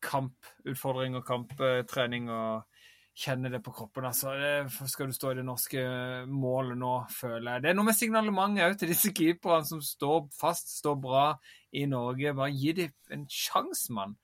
[0.04, 2.68] kamputfordring og kamptrening og
[3.14, 4.04] kjenne det på kroppen.
[4.04, 4.34] altså.
[4.38, 5.82] Det, skal du stå i det norske
[6.30, 7.64] målet nå, føler jeg.
[7.64, 11.26] Det er noe med signalementet òg til disse keeperne som står fast, står bra
[11.74, 12.34] i Norge.
[12.34, 14.16] Bare gi dem en sjanse, mann,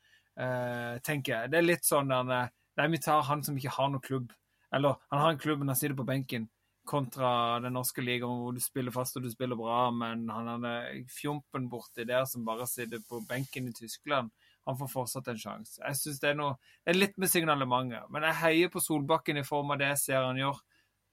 [1.07, 1.51] tenker jeg.
[1.53, 4.31] Det er litt sånn der Nei, vi tar han som ikke har noen klubb.
[4.73, 6.47] Eller han har en klubb, men han sitter på benken
[6.91, 11.03] kontra den norske ligaen hvor du spiller fast og du spiller bra, men han er
[11.13, 14.31] fjompen borti der som bare sitter på benken i Tyskland.
[14.67, 15.79] Han får fortsatt en sjanse.
[15.81, 18.11] Jeg synes det er noe Det er litt med signalementet.
[18.13, 20.59] Men jeg heier på Solbakken i form av det jeg ser han gjør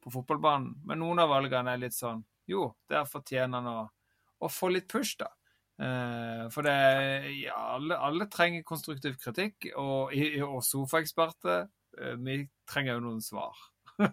[0.03, 0.73] på fotballbanen.
[0.86, 3.88] Men noen av valgene er litt sånn Jo, der fortjener han å,
[4.43, 5.32] å få litt push, da.
[5.78, 6.73] Eh, for det
[7.43, 10.15] ja, alle, alle trenger konstruktiv kritikk, og,
[10.47, 11.67] og sofaeksperter.
[12.01, 13.59] eh, vi trenger jo noen svar.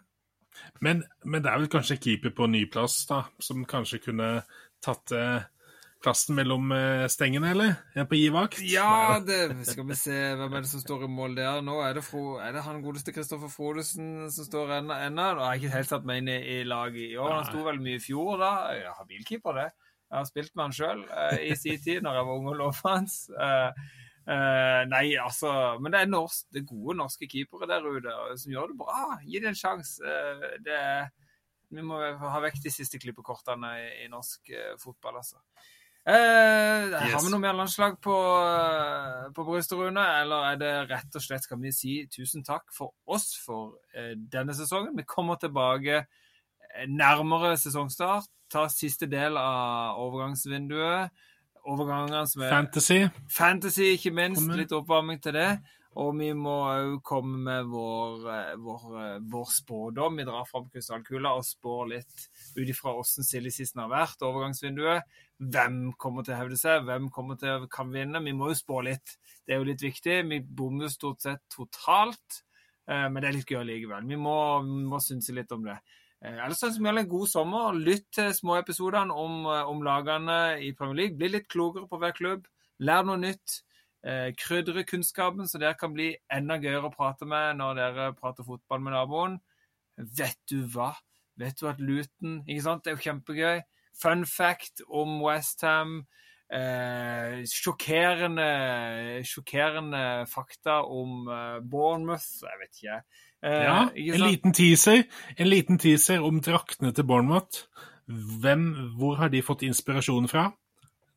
[0.85, 4.29] Men, men det er vel kanskje keeper på ny plass, da, som kanskje kunne
[4.85, 5.49] tatt eh,
[6.05, 6.71] plassen mellom
[7.11, 7.73] stengene, eller?
[7.99, 8.61] Er på givakt?
[8.62, 11.59] Ja, det skal vi se hvem er det som står i mål der.
[11.65, 15.01] Nå er det, Fro, er det han godeste Kristoffer Frodesen som står ennå.
[15.17, 17.33] Nå har jeg ikke helt satt meg inn i, laget i år.
[17.41, 18.53] Han sto vel mye i fjor, da.
[18.79, 19.84] Jeg har bilkeeper, det.
[20.11, 21.05] Jeg har spilt med han sjøl
[21.43, 23.17] i sin tid, når jeg var ung og lovet hans.
[23.35, 23.85] Eh,
[24.31, 25.53] eh, nei, altså
[25.83, 29.19] Men det er, norsk, det gode norske keepere der ute som gjør det bra.
[29.25, 30.03] Gi det en sjanse.
[30.05, 30.81] Uh, det
[31.75, 35.41] Vi må ha vekk de siste klippekortene i, i norsk eh, fotball, altså.
[36.05, 40.05] Eh, Har vi noe mer landslag på, eh, på brystet, Rune?
[40.21, 44.13] Eller er det rett og slett kan vi si tusen takk for oss for eh,
[44.13, 44.93] denne sesongen?
[44.99, 48.29] Vi kommer tilbake eh, nærmere sesongstart.
[48.55, 51.11] Ta siste del av overgangsvinduet.
[51.65, 52.99] Overgangene som er Fantasy.
[53.33, 54.45] Fantasy, ikke minst.
[54.55, 55.49] Litt oppvarming til det.
[56.01, 60.17] Og vi må òg komme med vår, eh, vår, eh, vår spådom.
[60.19, 65.03] Vi drar fram krystallkula og spår litt ut ifra åssen season har vært, overgangsvinduet.
[65.41, 68.23] Hvem kommer til å hevde seg, hvem kommer til å kan vinne.
[68.25, 69.17] Vi må jo spå litt.
[69.47, 70.29] Det er jo litt viktig.
[70.29, 72.43] Vi bommer stort sett totalt,
[72.89, 74.09] eh, men det er litt gøy likevel.
[74.09, 75.79] Vi må, vi må synse litt om det.
[76.25, 77.77] Eh, Ellers ønsker vi alle en god sommer.
[77.77, 81.16] Lytt til småepisodene om, eh, om lagene i Premier League.
[81.18, 82.47] Bli litt klokere på hver klubb.
[82.81, 83.61] Lær noe nytt.
[84.05, 88.45] Eh, krydre kunnskapen, så dere kan bli enda gøyere å prate med når dere prater
[88.45, 89.39] fotball med naboen.
[89.99, 90.95] Vet du hva?
[91.39, 92.85] Vet du at Luton Ikke sant?
[92.85, 93.62] Det er jo kjempegøy.
[93.95, 96.07] fun fact om Westham.
[96.53, 102.43] Eh, sjokkerende, sjokkerende fakta om eh, Bournemouth.
[102.43, 103.03] Jeg vet ikke.
[103.45, 105.05] Eh, Ja, en liten teaser.
[105.36, 107.66] En liten teaser om draktene til Bournemouth.
[108.09, 108.64] Hvem,
[108.99, 110.49] hvor har de fått inspirasjon fra?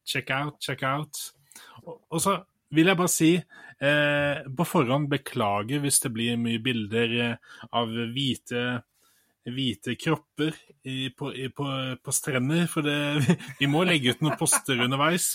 [0.08, 1.20] Check out, check out.
[1.86, 2.38] Og, så
[2.76, 7.92] vil jeg bare si eh, på forhånd beklager hvis det blir mye bilder eh, av
[7.92, 8.82] hvite,
[9.54, 11.68] hvite kropper i, på, i, på,
[12.04, 15.30] på strender, for det, vi må legge ut noen poster underveis.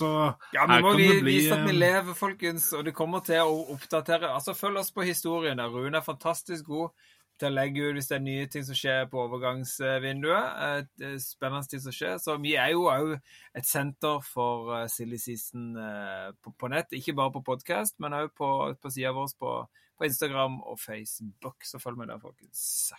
[0.55, 2.95] Ja, vi må kan vi, det bli vise at vi eh, lever, folkens, og det
[2.97, 4.33] kommer til å oppdatere.
[4.33, 5.61] Altså, Følg oss på historien.
[5.61, 5.73] der.
[5.73, 6.93] Rune er fantastisk god
[7.41, 10.59] til å legge ut hvis det er nye ting som skjer på overgangsvinduet.
[10.79, 12.19] et er Spennende ting som skjer.
[12.23, 13.15] Så vi er jo òg
[13.59, 16.93] et senter for eh, Silly Season eh, på, på nett.
[16.97, 19.57] Ikke bare på podkast, men òg på, på sida vår på,
[19.99, 21.65] på Instagram og Facebook.
[21.67, 22.93] Så følg med der, folkens.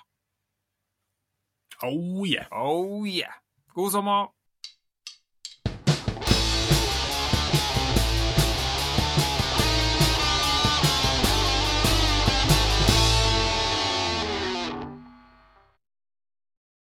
[1.82, 2.46] Oh yeah!
[2.52, 3.32] Oh yeah!
[3.76, 4.28] God sommer!